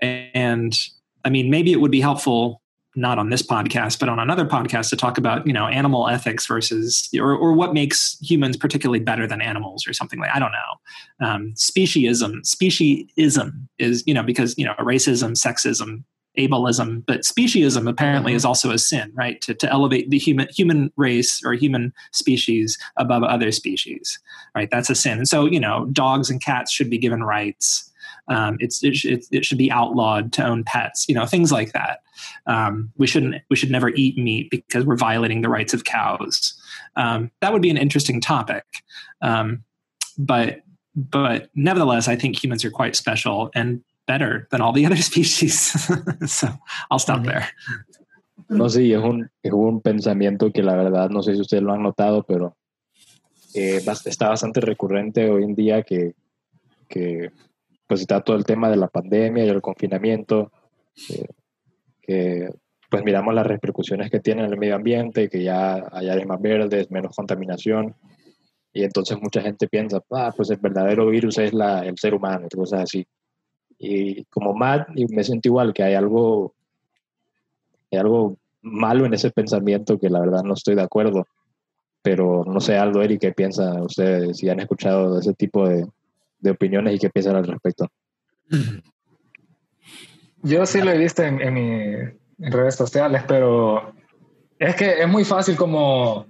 And 0.00 0.78
I 1.24 1.30
mean, 1.30 1.50
maybe 1.50 1.72
it 1.72 1.80
would 1.80 1.90
be 1.90 2.00
helpful 2.00 2.62
not 2.96 3.18
on 3.18 3.30
this 3.30 3.42
podcast, 3.42 4.00
but 4.00 4.08
on 4.08 4.18
another 4.18 4.44
podcast 4.44 4.90
to 4.90 4.96
talk 4.96 5.18
about, 5.18 5.46
you 5.46 5.52
know, 5.52 5.66
animal 5.68 6.08
ethics 6.08 6.46
versus, 6.46 7.08
or, 7.16 7.32
or 7.32 7.52
what 7.52 7.72
makes 7.72 8.18
humans 8.20 8.56
particularly 8.56 8.98
better 8.98 9.26
than 9.26 9.40
animals 9.40 9.86
or 9.86 9.92
something 9.92 10.18
like, 10.18 10.30
I 10.34 10.38
don't 10.38 10.52
know. 10.52 11.26
Um, 11.26 11.52
speciesism, 11.54 12.40
speciesism 12.42 13.68
is, 13.78 14.02
you 14.06 14.14
know, 14.14 14.22
because, 14.22 14.56
you 14.58 14.64
know, 14.64 14.74
racism, 14.80 15.32
sexism, 15.32 16.02
ableism, 16.38 17.04
but 17.06 17.20
speciesism 17.20 17.88
apparently 17.88 18.32
is 18.32 18.42
mm-hmm. 18.42 18.48
also 18.48 18.70
a 18.70 18.78
sin, 18.78 19.12
right? 19.14 19.40
To, 19.42 19.54
to 19.54 19.70
elevate 19.70 20.10
the 20.10 20.18
human 20.18 20.48
human 20.50 20.92
race 20.96 21.42
or 21.44 21.52
human 21.54 21.92
species 22.12 22.78
above 22.96 23.22
other 23.22 23.52
species, 23.52 24.18
right? 24.54 24.70
That's 24.70 24.90
a 24.90 24.94
sin. 24.94 25.18
And 25.18 25.28
so, 25.28 25.46
you 25.46 25.60
know, 25.60 25.86
dogs 25.86 26.30
and 26.30 26.42
cats 26.42 26.72
should 26.72 26.88
be 26.88 26.98
given 26.98 27.22
rights. 27.22 27.90
Um, 28.28 28.58
it's 28.60 28.82
it, 28.82 29.04
it, 29.04 29.26
it, 29.30 29.44
should 29.44 29.58
be 29.58 29.72
outlawed 29.72 30.32
to 30.34 30.44
own 30.44 30.62
pets, 30.62 31.08
you 31.08 31.14
know, 31.14 31.24
things 31.24 31.50
like 31.50 31.72
that. 31.72 32.02
Um, 32.46 32.92
we 32.98 33.06
shouldn't 33.06 33.36
we 33.48 33.56
should 33.56 33.70
never 33.70 33.88
eat 33.90 34.18
meat 34.18 34.50
because 34.50 34.84
we're 34.84 34.96
violating 34.96 35.40
the 35.40 35.48
rights 35.48 35.72
of 35.72 35.84
cows. 35.84 36.54
Um, 36.96 37.30
that 37.40 37.52
would 37.52 37.62
be 37.62 37.70
an 37.70 37.78
interesting 37.78 38.20
topic, 38.20 38.64
um, 39.22 39.64
but 40.18 40.60
but 40.94 41.48
nevertheless, 41.54 42.06
I 42.06 42.16
think 42.16 42.42
humans 42.42 42.64
are 42.66 42.70
quite 42.70 42.96
special, 42.96 43.50
and 43.54 43.82
better 44.08 44.48
than 44.50 44.60
all 44.60 44.72
the 44.72 44.86
other 44.86 44.96
species. 45.10 45.76
so 46.26 46.48
I'll 46.90 46.98
stop 46.98 47.22
there. 47.22 47.46
No 48.48 48.68
sé, 48.68 48.90
es 48.92 49.02
un, 49.02 49.30
es 49.42 49.52
un 49.52 49.80
pensamiento 49.82 50.50
que 50.50 50.62
la 50.62 50.74
verdad, 50.74 51.10
no 51.10 51.22
sé 51.22 51.34
si 51.34 51.40
ustedes 51.42 51.62
lo 51.62 51.74
han 51.74 51.82
notado, 51.82 52.22
pero 52.22 52.56
eh, 53.54 53.80
está 54.06 54.28
bastante 54.28 54.60
recurrente 54.60 55.30
hoy 55.30 55.44
en 55.44 55.54
día 55.54 55.82
que, 55.82 56.14
que 56.88 57.30
pues 57.86 58.00
está 58.00 58.22
todo 58.22 58.36
el 58.36 58.44
tema 58.44 58.70
de 58.70 58.76
la 58.76 58.88
pandemia 58.88 59.44
y 59.44 59.48
el 59.48 59.60
confinamiento, 59.60 60.50
eh, 61.10 61.26
que 62.00 62.48
pues 62.90 63.04
miramos 63.04 63.34
las 63.34 63.46
repercusiones 63.46 64.10
que 64.10 64.20
tiene 64.20 64.44
en 64.44 64.52
el 64.52 64.58
medio 64.58 64.76
ambiente, 64.76 65.28
que 65.28 65.42
ya 65.42 65.86
hay 65.92 66.08
áreas 66.08 66.26
más 66.26 66.40
verdes, 66.40 66.90
menos 66.90 67.14
contaminación, 67.14 67.94
y 68.72 68.82
entonces 68.82 69.18
mucha 69.20 69.42
gente 69.42 69.68
piensa, 69.68 70.00
ah, 70.12 70.32
pues 70.34 70.50
el 70.50 70.58
verdadero 70.58 71.08
virus 71.08 71.38
es 71.38 71.52
la, 71.52 71.84
el 71.84 71.98
ser 71.98 72.14
humano, 72.14 72.46
y 72.50 72.56
cosas 72.56 72.82
así. 72.82 73.06
Y 73.78 74.24
como 74.24 74.54
Matt, 74.54 74.88
me 74.90 75.24
siento 75.24 75.48
igual, 75.48 75.72
que 75.72 75.82
hay 75.82 75.94
algo, 75.94 76.54
hay 77.90 77.98
algo 77.98 78.36
malo 78.60 79.06
en 79.06 79.14
ese 79.14 79.30
pensamiento 79.30 79.98
que 79.98 80.10
la 80.10 80.20
verdad 80.20 80.42
no 80.42 80.54
estoy 80.54 80.74
de 80.74 80.82
acuerdo. 80.82 81.26
Pero 82.02 82.44
no 82.44 82.60
sé, 82.60 82.76
Aldo, 82.76 83.02
Eric, 83.02 83.20
¿qué 83.20 83.32
piensan 83.32 83.82
ustedes? 83.82 84.38
Si 84.38 84.48
han 84.48 84.60
escuchado 84.60 85.18
ese 85.18 85.34
tipo 85.34 85.68
de, 85.68 85.86
de 86.40 86.50
opiniones 86.50 86.94
y 86.94 86.98
qué 86.98 87.10
piensan 87.10 87.36
al 87.36 87.46
respecto. 87.46 87.88
Yo 90.42 90.64
sí 90.66 90.80
lo 90.80 90.92
he 90.92 90.98
visto 90.98 91.22
en, 91.22 91.40
en 91.40 91.54
mis 92.36 92.52
redes 92.52 92.76
sociales, 92.76 93.24
pero 93.26 93.92
es 94.58 94.76
que 94.76 95.02
es 95.02 95.08
muy 95.08 95.24
fácil 95.24 95.56
como 95.56 96.26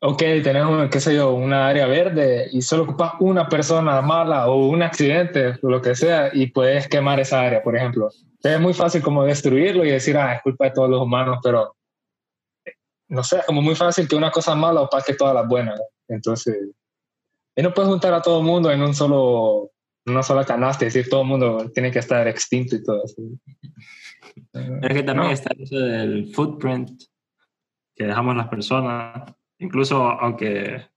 ok, 0.00 0.18
tenemos, 0.42 0.88
qué 0.90 1.00
sé 1.00 1.14
yo, 1.14 1.32
una 1.32 1.68
área 1.68 1.86
verde 1.86 2.48
y 2.52 2.62
solo 2.62 2.84
ocupas 2.84 3.14
una 3.20 3.48
persona 3.48 4.00
mala 4.00 4.48
o 4.48 4.68
un 4.68 4.82
accidente 4.82 5.58
o 5.62 5.68
lo 5.68 5.82
que 5.82 5.94
sea 5.94 6.30
y 6.32 6.48
puedes 6.48 6.88
quemar 6.88 7.18
esa 7.20 7.40
área, 7.40 7.62
por 7.62 7.76
ejemplo. 7.76 8.10
Es 8.42 8.60
muy 8.60 8.74
fácil 8.74 9.02
como 9.02 9.24
destruirlo 9.24 9.84
y 9.84 9.90
decir, 9.90 10.16
ah, 10.16 10.34
es 10.34 10.42
culpa 10.42 10.66
de 10.66 10.70
todos 10.70 10.88
los 10.88 11.02
humanos, 11.02 11.38
pero 11.42 11.74
no 13.08 13.24
sé, 13.24 13.38
es 13.38 13.46
como 13.46 13.62
muy 13.62 13.74
fácil 13.74 14.06
que 14.06 14.16
una 14.16 14.30
cosa 14.30 14.54
mala 14.54 14.82
opaque 14.82 15.14
todas 15.14 15.34
las 15.34 15.48
buenas. 15.48 15.80
Entonces, 16.06 16.56
y 17.56 17.62
no 17.62 17.74
puedes 17.74 17.90
juntar 17.90 18.14
a 18.14 18.22
todo 18.22 18.38
el 18.38 18.46
mundo 18.46 18.70
en 18.70 18.82
un 18.82 18.94
solo, 18.94 19.72
una 20.06 20.22
sola 20.22 20.44
canasta 20.44 20.84
y 20.84 20.86
decir 20.86 21.08
todo 21.08 21.22
el 21.22 21.26
mundo 21.26 21.70
tiene 21.74 21.90
que 21.90 21.98
estar 21.98 22.28
extinto 22.28 22.76
y 22.76 22.84
todo 22.84 23.02
eso. 23.04 23.22
Es 24.52 24.94
que 24.94 25.02
también 25.02 25.32
está 25.32 25.50
eso 25.58 25.76
del 25.76 26.32
footprint 26.32 27.02
que 27.96 28.04
dejamos 28.04 28.36
las 28.36 28.46
personas 28.46 29.32
Incluso 29.58 30.02
aunque 30.02 30.88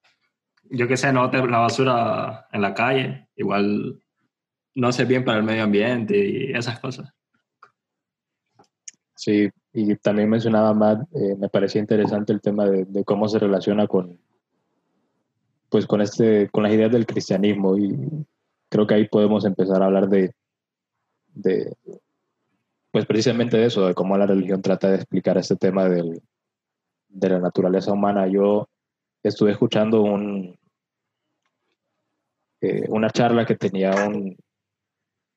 yo 0.72 0.88
que 0.88 0.98
sé, 0.98 1.12
no 1.12 1.30
te 1.30 1.46
la 1.46 1.60
basura 1.60 2.48
en 2.52 2.62
la 2.62 2.74
calle, 2.74 3.28
igual 3.36 4.02
no 4.76 4.88
hace 4.88 5.06
bien 5.06 5.26
para 5.26 5.38
el 5.38 5.44
medio 5.44 5.64
ambiente 5.64 6.18
y 6.18 6.52
esas 6.54 6.80
cosas. 6.80 7.14
Sí, 9.16 9.50
y 9.74 9.96
también 9.98 10.30
mencionaba 10.30 10.74
Matt, 10.74 11.04
eh, 11.14 11.36
me 11.38 11.50
parecía 11.50 11.82
interesante 11.82 12.34
el 12.34 12.42
tema 12.42 12.66
de, 12.66 13.04
cómo 13.04 13.28
se 13.28 13.38
relaciona 13.38 13.86
con, 13.86 14.18
pues 15.70 15.86
con 15.86 16.02
este, 16.02 16.50
con 16.50 16.64
las 16.64 16.72
ideas 16.72 16.92
del 16.92 17.06
cristianismo 17.06 17.78
y 17.78 18.26
creo 18.70 18.88
que 18.88 18.96
ahí 18.96 19.08
podemos 19.08 19.46
empezar 19.46 19.82
a 19.82 19.86
hablar 19.86 20.08
de, 20.10 20.34
de 21.34 21.76
pues 22.92 23.06
precisamente 23.06 23.58
de 23.58 23.66
eso, 23.66 23.88
de 23.88 23.94
cómo 23.94 24.18
la 24.18 24.26
religión 24.26 24.62
trata 24.62 24.90
de 24.90 24.96
explicar 24.96 25.38
este 25.38 25.56
tema 25.56 25.88
del, 25.88 26.22
de 27.12 27.30
la 27.30 27.40
naturaleza 27.40 27.92
humana. 27.92 28.28
Yo 28.28 28.68
estuve 29.24 29.52
escuchando 29.52 30.02
un, 30.02 30.58
eh, 32.62 32.86
una 32.90 33.10
charla 33.10 33.46
que 33.46 33.56
tenía 33.56 33.92
un, 34.08 34.36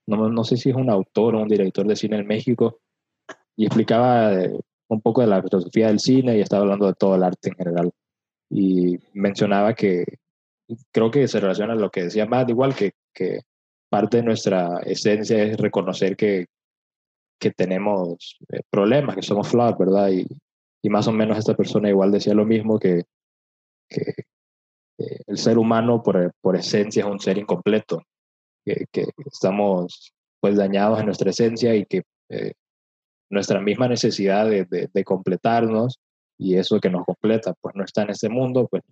no, 0.07 0.29
no, 0.29 0.45
sé 0.45 0.57
si 0.57 0.71
es 0.71 0.77
un 0.77 0.91
autor 0.91 1.35
o 1.35 1.43
un 1.43 1.49
director 1.49 1.87
de 1.87 1.97
cine 1.97 2.19
en 2.19 2.27
México, 2.27 2.81
y 3.57 3.67
explicaba 3.67 4.35
eh, 4.35 4.59
un 4.89 5.01
poco 5.01 5.21
de 5.21 5.29
la 5.29 5.43
filosofía 5.43 5.89
del 5.89 6.01
cine 6.01 6.37
y 6.37 6.41
estaba 6.41 6.63
hablando 6.63 6.87
de 6.87 6.95
todo 6.95 7.15
el 7.15 7.23
arte 7.23 7.51
en 7.51 7.57
general. 7.57 7.91
y 8.51 8.99
mencionaba 9.15 9.75
que 9.75 10.05
creo 10.93 11.11
que 11.11 11.29
se 11.29 11.41
relaciona 11.41 11.75
a 11.75 11.77
lo 11.77 11.91
que 11.91 12.05
decía 12.05 12.27
Matt, 12.27 12.51
igual 12.51 12.75
que, 12.75 12.93
que 13.13 13.41
parte 13.89 14.19
de 14.19 14.23
nuestra 14.25 14.81
esencia 14.85 15.43
es 15.43 15.57
reconocer 15.59 16.17
que, 16.17 16.47
que 17.39 17.51
tenemos 17.51 18.39
eh, 18.51 18.63
problemas, 18.71 19.17
que 19.17 19.23
somos 19.23 19.49
flawed, 19.49 19.77
¿verdad? 19.79 20.11
Y, 20.11 20.27
y, 20.85 20.91
más 20.91 21.09
o 21.09 21.13
menos 21.13 21.39
esta 21.39 21.55
persona 21.55 21.89
igual 21.89 22.13
decía 22.13 22.35
lo 22.35 22.45
mismo, 22.45 22.79
que, 22.79 23.05
que 23.89 24.15
el 25.27 25.39
ser 25.39 25.59
humano 25.59 26.03
por, 26.03 26.33
por, 26.41 26.57
esencia 26.57 27.05
es 27.05 27.11
un 27.11 27.21
ser 27.21 27.39
incompleto, 27.39 28.03
que, 28.65 28.87
que, 28.93 29.07
estamos 29.27 30.13
pues 30.41 30.57
dañados 30.57 31.01
en 31.01 31.07
nuestra 31.07 31.31
esencia 31.31 31.75
y 31.75 31.87
que 31.87 32.03
eh, 32.29 32.53
nuestra 33.31 33.61
misma 33.61 33.89
necesidad 33.89 34.49
de, 34.49 34.65
de, 34.67 34.91
de, 34.93 35.05
completarnos 35.05 35.99
y 36.39 36.57
eso 36.57 36.81
que 36.81 36.91
nos 36.91 37.05
completa 37.05 37.55
pues 37.61 37.75
no 37.75 37.85
está 37.85 38.03
en 38.03 38.11
este 38.11 38.29
mundo, 38.29 38.69
pues 38.69 38.83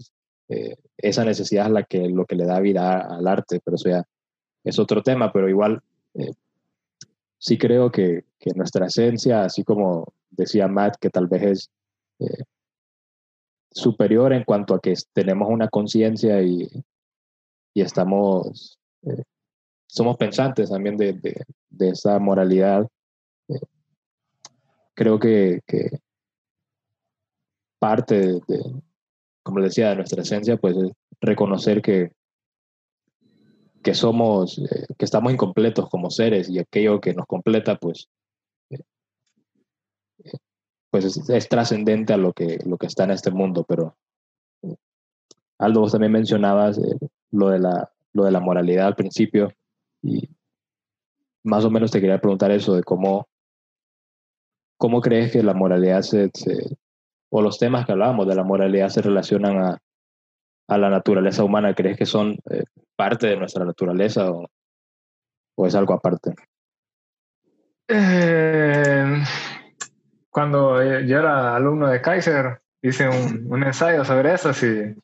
eh, 0.49 0.77
esa 0.97 1.25
necesidad 1.25 1.67
es 1.67 1.73
la 1.73 1.83
que, 1.85 2.09
lo 2.09 2.25
que 2.25 2.37
le 2.37 2.45
da 2.45 2.61
vida 2.61 3.01
al 3.01 3.27
arte, 3.27 3.61
pero 3.65 3.77
eso 3.77 3.89
ya 3.89 4.05
es 4.65 4.79
otro 4.79 5.03
tema, 5.03 5.33
pero 5.33 5.49
igual 5.49 5.83
eh, 6.15 6.33
sí 7.39 7.59
creo 7.59 7.91
que, 7.91 8.25
que, 8.39 8.51
nuestra 8.55 8.87
esencia, 8.87 9.45
así 9.45 9.65
como 9.65 10.13
decía 10.31 10.69
Matt, 10.69 10.97
que 11.01 11.11
tal 11.11 11.27
vez 11.27 11.43
es 11.43 11.71
eh, 12.25 12.45
superior 13.71 14.33
en 14.33 14.45
cuanto 14.45 14.75
a 14.75 14.81
que 14.81 14.95
tenemos 15.13 15.49
una 15.49 15.69
conciencia 15.69 16.43
y, 16.43 16.69
y, 17.75 17.81
estamos, 17.81 18.79
eh, 19.03 19.23
somos 19.87 20.17
pensantes 20.17 20.71
también 20.71 20.97
de, 20.97 21.15
de, 21.71 21.89
esa 21.89 22.19
moralidad. 22.19 22.87
Eh, 23.49 23.61
creo 24.95 25.19
que, 25.19 25.61
que 25.67 25.99
parte 27.79 28.41
de, 28.47 28.83
como 29.43 29.61
decía, 29.61 29.91
de 29.91 29.97
nuestra 29.97 30.23
esencia, 30.23 30.57
pues 30.57 30.77
es 30.77 30.93
reconocer 31.21 31.83
que, 31.83 32.13
que 33.83 33.95
somos, 33.95 34.61
que 34.97 35.05
estamos 35.05 35.33
incompletos 35.33 35.89
como 35.89 36.11
seres 36.11 36.49
y 36.49 36.59
aquello 36.59 37.01
que 37.01 37.15
nos 37.15 37.27
completa, 37.27 37.77
pues, 37.77 38.09
pues 40.93 41.07
es, 41.07 41.31
es 41.31 41.49
trascendente 41.49 42.13
a 42.13 42.19
lo 42.19 42.35
que, 42.35 42.59
lo 42.67 42.77
que 42.77 42.87
está 42.87 43.05
en 43.05 43.13
este 43.13 43.31
mundo. 43.31 43.65
Pero, 43.67 43.97
eh, 44.63 44.77
Aldo, 45.59 45.81
vos 45.81 45.93
también 45.93 46.13
mencionabas 46.13 46.77
eh, 46.77 46.99
lo, 47.31 47.49
de 47.49 47.59
la, 47.59 47.91
lo 48.13 48.25
de 48.25 48.31
la 48.31 48.41
moralidad 48.41 48.89
al 48.89 48.95
principio 48.95 49.51
y 50.03 50.29
más 51.45 51.65
o 51.65 51.71
menos 51.71 51.91
te 51.91 52.01
quería 52.01 52.21
preguntar 52.21 52.51
eso 52.51 52.75
de 52.75 52.83
cómo, 52.83 53.27
cómo 54.77 55.01
crees 55.01 55.33
que 55.33 55.43
la 55.43 55.55
moralidad 55.55 56.03
se, 56.03 56.31
o 57.31 57.41
los 57.41 57.59
temas 57.59 57.87
que 57.87 57.93
hablábamos 57.93 58.29
de 58.29 58.35
la 58.35 58.45
moralidad 58.45 58.91
se 58.91 59.01
relacionan 59.01 59.57
a, 59.57 59.79
a 60.69 60.79
la 60.79 60.91
naturaleza 60.91 61.43
humana? 61.43 61.75
¿Crees 61.75 61.97
que 61.97 62.07
son 62.07 62.37
eh, 62.51 62.65
parte 62.97 63.29
de 63.29 63.39
nuestra 63.39 63.65
naturaleza 63.65 64.31
o, 64.31 64.47
o 65.57 65.67
es 65.67 65.75
algo 65.75 65.95
aparte? 65.95 66.35
Eh, 67.89 69.23
cuando 70.33 70.83
yo 70.83 71.19
era 71.19 71.55
alumno 71.55 71.87
de 71.87 72.01
Kaiser, 72.01 72.61
hice 72.83 73.09
un, 73.09 73.47
un, 73.53 73.63
ensayo 73.63 74.05
sobre 74.05 74.35
eso, 74.35 74.53
si 74.53 74.95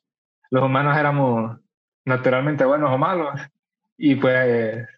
los 0.51 0.65
humanos 0.65 0.97
éramos 0.97 1.59
naturalmente 2.05 2.65
buenos 2.65 2.91
o 2.91 2.99
malos. 2.99 3.41
Y 3.97 4.17
pues 4.17 4.89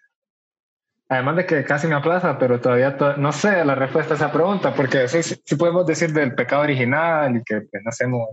Además 1.11 1.35
de 1.35 1.45
que 1.45 1.65
casi 1.65 1.89
me 1.89 1.97
aplaza, 1.97 2.39
pero 2.39 2.61
todavía 2.61 2.97
to 2.97 3.17
no 3.17 3.33
sé 3.33 3.65
la 3.65 3.75
respuesta 3.75 4.15
a 4.15 4.17
esa 4.17 4.31
pregunta, 4.31 4.73
porque 4.75 5.09
sí, 5.09 5.25
sí 5.25 5.57
podemos 5.57 5.85
decir 5.85 6.13
del 6.13 6.37
pecado 6.37 6.63
original 6.63 7.37
y 7.37 7.43
que 7.43 7.63
pues, 7.63 7.83
nacemos 7.83 8.29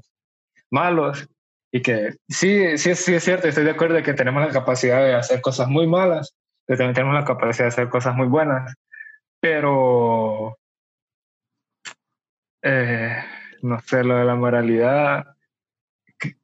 malos 0.70 1.28
y 1.72 1.82
que 1.82 2.18
sí, 2.30 2.78
sí, 2.78 2.94
sí 2.94 3.16
es 3.16 3.24
cierto, 3.24 3.48
estoy 3.48 3.64
de 3.64 3.72
acuerdo 3.72 3.96
de 3.96 4.04
que 4.04 4.14
tenemos 4.14 4.46
la 4.46 4.54
capacidad 4.54 5.00
de 5.00 5.16
hacer 5.16 5.42
cosas 5.42 5.68
muy 5.68 5.88
malas, 5.88 6.36
pero 6.68 6.78
también 6.78 6.94
tenemos 6.94 7.16
la 7.16 7.26
capacidad 7.26 7.66
de 7.66 7.70
hacer 7.70 7.90
cosas 7.90 8.14
muy 8.14 8.28
buenas, 8.28 8.76
pero 9.40 10.56
eh, 12.62 13.18
no 13.62 13.80
sé, 13.82 14.04
lo 14.04 14.18
de 14.18 14.26
la 14.26 14.36
moralidad, 14.36 15.36
que, 16.18 16.36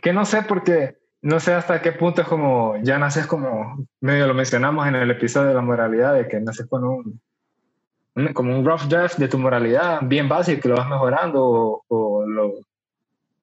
que 0.00 0.12
no 0.12 0.24
sé 0.24 0.42
porque 0.42 0.98
no 1.22 1.38
sé 1.40 1.52
hasta 1.52 1.82
qué 1.82 1.92
punto 1.92 2.22
es 2.22 2.28
como, 2.28 2.76
ya 2.82 2.98
naces 2.98 3.26
como, 3.26 3.86
medio 4.00 4.26
lo 4.26 4.34
mencionamos 4.34 4.86
en 4.88 4.94
el 4.94 5.10
episodio 5.10 5.48
de 5.48 5.54
la 5.54 5.60
moralidad, 5.60 6.14
de 6.14 6.28
que 6.28 6.40
naces 6.40 6.66
con 6.66 6.84
un, 6.84 7.20
un 8.14 8.32
como 8.32 8.58
un 8.58 8.64
rough 8.64 8.82
draft 8.82 9.18
de 9.18 9.28
tu 9.28 9.38
moralidad, 9.38 10.00
bien 10.02 10.28
básico, 10.28 10.62
que 10.62 10.68
lo 10.68 10.76
vas 10.76 10.88
mejorando 10.88 11.44
o, 11.44 11.84
o 11.88 12.26
lo, 12.26 12.54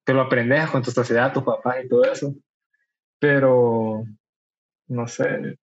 que 0.07 0.13
lo 0.13 0.21
aprendes 0.21 0.69
con 0.69 0.81
tu 0.81 0.89
sociedad, 0.89 1.33
tus 1.33 1.43
papás 1.43 1.77
y 1.83 1.87
todo 1.89 2.03
eso. 2.05 2.33
Pero, 3.19 4.05
no 4.87 5.07
sé, 5.07 5.57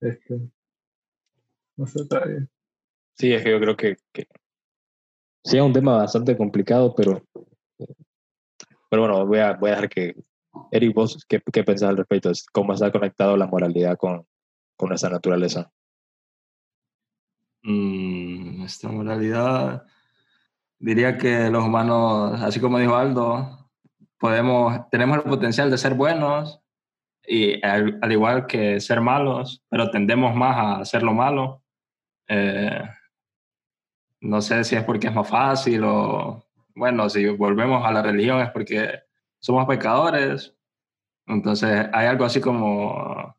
este, 0.00 0.38
no 1.76 1.86
sé 1.86 2.06
todavía. 2.06 2.46
Sí, 3.14 3.32
es 3.32 3.42
que 3.42 3.50
yo 3.50 3.60
creo 3.60 3.76
que, 3.76 3.96
que 4.12 4.26
sí 5.44 5.56
es 5.56 5.62
un 5.62 5.72
tema 5.72 5.96
bastante 5.96 6.36
complicado, 6.36 6.94
pero, 6.94 7.22
pero 8.88 9.02
bueno, 9.02 9.26
voy 9.26 9.38
a, 9.38 9.54
voy 9.54 9.70
a 9.70 9.74
dejar 9.74 9.88
que 9.88 10.16
Eric, 10.70 10.94
vos, 10.94 11.24
¿qué, 11.28 11.40
qué 11.52 11.64
pensás 11.64 11.90
al 11.90 11.96
respecto? 11.96 12.30
¿Cómo 12.52 12.72
está 12.72 12.90
conectado 12.90 13.36
la 13.36 13.46
moralidad 13.46 13.96
con, 13.96 14.26
con 14.76 14.90
nuestra 14.90 15.10
naturaleza? 15.10 15.70
Mm, 17.62 18.66
moralidad, 18.90 19.84
diría 20.78 21.16
que 21.16 21.48
los 21.48 21.64
humanos, 21.64 22.40
así 22.42 22.60
como 22.60 22.78
dijo 22.78 22.96
Aldo, 22.96 23.70
podemos, 24.18 24.88
tenemos 24.90 25.18
el 25.18 25.24
potencial 25.24 25.70
de 25.70 25.78
ser 25.78 25.94
buenos 25.94 26.60
y 27.26 27.64
al, 27.64 27.98
al 28.02 28.12
igual 28.12 28.46
que 28.46 28.80
ser 28.80 29.00
malos, 29.00 29.62
pero 29.68 29.90
tendemos 29.90 30.34
más 30.34 30.56
a 30.56 30.80
hacer 30.80 31.02
lo 31.02 31.14
malo. 31.14 31.62
Eh, 32.28 32.82
no 34.22 34.40
sé 34.40 34.64
si 34.64 34.76
es 34.76 34.84
porque 34.84 35.08
es 35.08 35.14
más 35.14 35.28
fácil 35.28 35.82
o, 35.84 36.44
bueno, 36.74 37.08
si 37.10 37.26
volvemos 37.28 37.84
a 37.84 37.92
la 37.92 38.02
religión 38.02 38.40
es 38.40 38.50
porque 38.50 39.00
somos 39.40 39.66
pecadores, 39.66 40.54
entonces 41.26 41.88
hay 41.92 42.06
algo 42.06 42.24
así 42.24 42.40
como, 42.40 43.36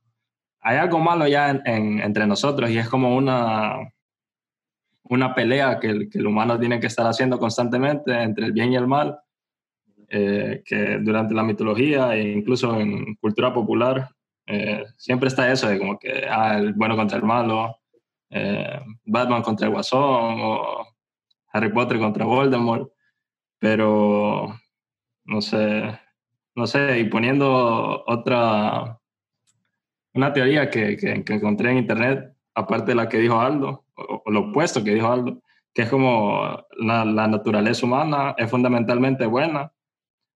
hay 0.60 0.78
algo 0.78 1.00
malo 1.00 1.28
ya 1.28 1.50
en, 1.50 1.62
en, 1.66 2.00
entre 2.00 2.28
nosotros 2.28 2.70
y 2.70 2.78
es 2.78 2.90
como 2.90 3.16
una, 3.16 3.94
una 5.04 5.34
pelea 5.34 5.80
que 5.80 5.90
el, 5.90 6.10
que 6.10 6.20
el, 6.20 6.28
humano 6.28 6.60
tiene 6.60 6.80
que 6.80 6.88
estar 6.88 7.08
haciendo 7.08 7.40
constantemente 7.40 8.12
entre 8.22 8.46
el 8.46 8.52
bien 8.52 8.74
y 8.74 8.76
el 8.76 8.88
mal, 8.88 9.20
eh, 10.10 10.62
que 10.66 11.00
durante 11.00 11.34
la 11.34 11.44
mitología 11.44 12.14
e 12.14 12.30
incluso 12.30 12.78
en 12.80 13.16
cultura 13.16 13.54
popular 13.54 14.10
eh, 14.46 14.84
siempre 14.98 15.30
está 15.30 15.50
eso 15.50 15.70
de 15.70 15.80
como 15.80 15.98
que 15.98 16.28
ah, 16.30 16.58
el 16.58 16.74
bueno 16.74 16.98
contra 16.98 17.18
el 17.18 17.24
malo, 17.24 17.78
eh, 18.34 18.80
Batman 19.06 19.44
contra 19.44 19.68
Guasón 19.68 20.40
o 20.42 20.88
Harry 21.54 21.72
Potter 21.72 22.00
contra 22.00 22.26
Voldemort, 22.26 22.92
pero 23.60 24.60
no 25.26 25.42
sé, 25.42 26.00
no 26.56 26.68
sé, 26.68 27.00
y 27.00 27.06
poniendo 27.06 28.04
otra, 28.08 29.00
una 30.14 30.34
teoría 30.34 30.70
que, 30.70 30.98
que, 30.98 31.24
encontré 31.34 31.72
en 31.72 31.78
internet, 31.78 32.36
aparte 32.56 32.92
de 32.92 32.96
la 32.96 33.08
que 33.08 33.20
dijo 33.20 33.40
Aldo, 33.40 33.86
o, 33.96 34.24
lo 34.32 34.50
opuesto 34.50 34.84
que 34.84 34.96
dijo 34.96 35.12
Aldo, 35.12 35.42
que 35.74 35.84
es 35.84 35.90
como 35.90 36.66
la, 36.78 37.06
la, 37.06 37.28
naturaleza 37.28 37.86
humana 37.86 38.36
es 38.38 38.50
fundamentalmente 38.50 39.26
buena, 39.26 39.72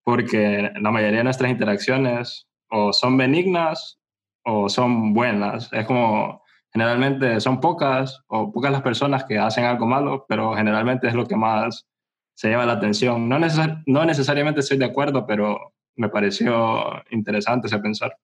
porque 0.03 0.71
la 0.79 0.91
mayoría 0.91 1.19
de 1.19 1.23
nuestras 1.25 1.51
interacciones 1.51 2.47
o 2.69 2.93
son 2.93 3.17
benignas 3.17 3.99
o 4.43 4.69
son 4.69 5.13
buenas. 5.13 5.71
Es 5.73 5.85
como, 5.85 6.43
generalmente 6.71 7.39
son 7.39 7.59
pocas 7.59 8.21
o 8.27 8.51
pocas 8.51 8.71
las 8.71 8.81
personas 8.81 9.23
que 9.25 9.37
hacen 9.37 9.65
algo 9.65 9.85
malo, 9.85 10.25
pero 10.27 10.55
generalmente 10.55 11.07
es 11.07 11.13
lo 11.13 11.25
que 11.25 11.35
más 11.35 11.87
se 12.33 12.49
lleva 12.49 12.65
la 12.65 12.73
atención. 12.73 13.27
No, 13.27 13.39
neces 13.39 13.67
no 13.85 14.05
necesariamente 14.05 14.59
estoy 14.59 14.77
de 14.77 14.85
acuerdo, 14.85 15.25
pero 15.25 15.73
me 15.95 16.09
pareció 16.09 17.03
interesante 17.09 17.67
ese 17.67 17.79
pensar. 17.79 18.15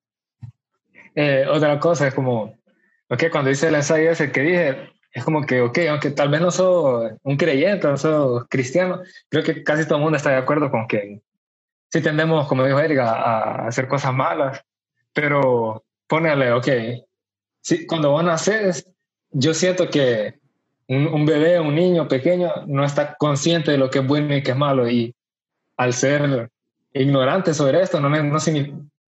Eh, 1.16 1.46
otra 1.50 1.80
cosa 1.80 2.08
es 2.08 2.14
como, 2.14 2.56
ok, 3.10 3.24
cuando 3.32 3.50
hice 3.52 3.68
el 3.68 3.76
ensayo 3.76 4.12
ese 4.12 4.32
que 4.32 4.42
dije, 4.42 4.90
es 5.12 5.24
como 5.24 5.46
que, 5.46 5.62
ok, 5.62 5.80
aunque 5.90 6.12
tal 6.12 6.30
vez 6.30 6.42
no 6.42 6.52
soy 6.52 7.12
un 7.24 7.38
creyente, 7.38 7.88
no 7.88 7.98
soy 7.98 8.46
cristiano, 8.50 9.02
creo 9.30 9.44
que 9.44 9.64
casi 9.64 9.86
todo 9.86 9.98
el 9.98 10.04
mundo 10.04 10.18
está 10.18 10.32
de 10.32 10.38
acuerdo 10.38 10.72
con 10.72 10.88
que 10.88 11.22
sí 11.92 12.02
tendemos, 12.02 12.48
como 12.48 12.66
dijo 12.66 12.80
Erika, 12.80 13.14
a 13.14 13.68
hacer 13.68 13.88
cosas 13.88 14.14
malas, 14.14 14.64
pero 15.14 15.86
ponele, 16.08 16.52
ok, 16.52 16.68
sí, 17.64 17.88
cuando 17.88 18.12
vos 18.12 18.24
naces, 18.24 18.88
yo 19.32 19.54
siento 19.54 19.90
que 19.90 20.36
un, 20.88 21.08
un, 21.08 21.26
bebé, 21.26 21.60
un 21.60 21.74
niño 21.74 22.08
pequeño, 22.08 22.52
no 22.68 22.86
está 22.86 23.16
consciente 23.16 23.72
de 23.72 23.78
lo 23.78 23.90
que 23.90 24.00
es 24.00 24.08
bueno 24.08 24.36
y 24.36 24.44
que 24.44 24.52
es 24.52 24.58
malo. 24.58 24.88
Y 24.88 25.16
al 25.78 25.94
ser 25.94 26.50
ignorante 26.94 27.54
sobre 27.54 27.82
esto, 27.82 28.00
no, 28.00 28.10
me, 28.10 28.22
no, 28.22 28.38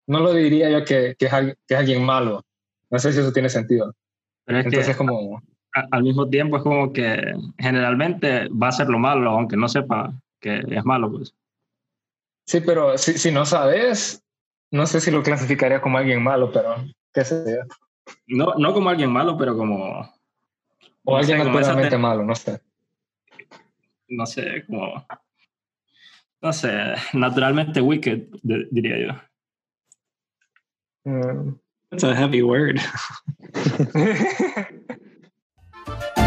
no 0.07 0.21
lo 0.21 0.33
diría 0.33 0.71
yo 0.71 0.85
que, 0.85 1.15
que, 1.19 1.27
es, 1.27 1.33
que, 1.67 1.75
es, 1.75 1.79
alguien 1.79 2.05
malo. 2.05 2.43
No 2.91 2.99
sé 2.99 3.13
si 3.13 3.19
eso 3.19 3.33
tiene 3.33 3.49
sentido. 3.49 3.93
Pero 4.45 4.61
es 4.61 4.67
Entonces, 4.67 4.97
que, 4.97 4.99
como... 4.99 5.43
A, 5.75 5.87
al 5.91 6.05
mismo 6.05 6.29
tiempo 6.29 6.57
es 6.57 6.63
como 6.63 6.93
que 6.93 7.35
generalmente 7.59 8.49
va 8.51 8.69
a 8.69 8.73
ser 8.73 8.87
lo 8.87 8.99
malo, 8.99 9.31
aunque 9.31 9.57
no 9.57 9.69
sepa 9.69 10.15
que 10.41 10.63
es 10.69 10.85
malo, 10.85 11.11
pues. 11.11 11.35
Sí, 12.47 12.61
pero 12.61 12.97
si, 12.97 13.19
si 13.19 13.33
no 13.33 13.45
sabes, 13.45 14.23
no 14.71 14.87
sé 14.87 15.01
si 15.01 15.11
lo 15.11 15.23
clasificaría 15.23 15.81
como 15.81 15.99
alguien 15.99 16.23
malo, 16.23 16.53
pero 16.53 16.77
qué 17.13 17.25
sé 17.25 17.45
yo. 17.47 17.77
No, 18.27 18.55
no 18.55 18.73
como 18.75 18.91
alguien 18.91 19.11
malo, 19.11 19.37
pero 19.37 19.57
como... 19.57 20.01
O 21.05 21.13
no 21.13 21.17
alguien 21.17 21.39
naturalmente 21.39 21.91
te- 21.91 21.99
malo, 21.99 22.25
no 22.25 22.35
sé. 22.35 22.61
No 24.09 24.27
sé, 24.27 24.65
como... 24.67 25.07
No 26.41 26.53
sé, 26.53 26.95
naturalmente 27.15 27.81
wicked, 27.81 28.29
de- 28.43 28.69
diría 28.71 29.29
yo. 31.05 31.11
Mm. 31.11 31.59
That's 31.91 32.05
a 32.05 32.15
heavy 32.15 32.43
word. 32.43 32.81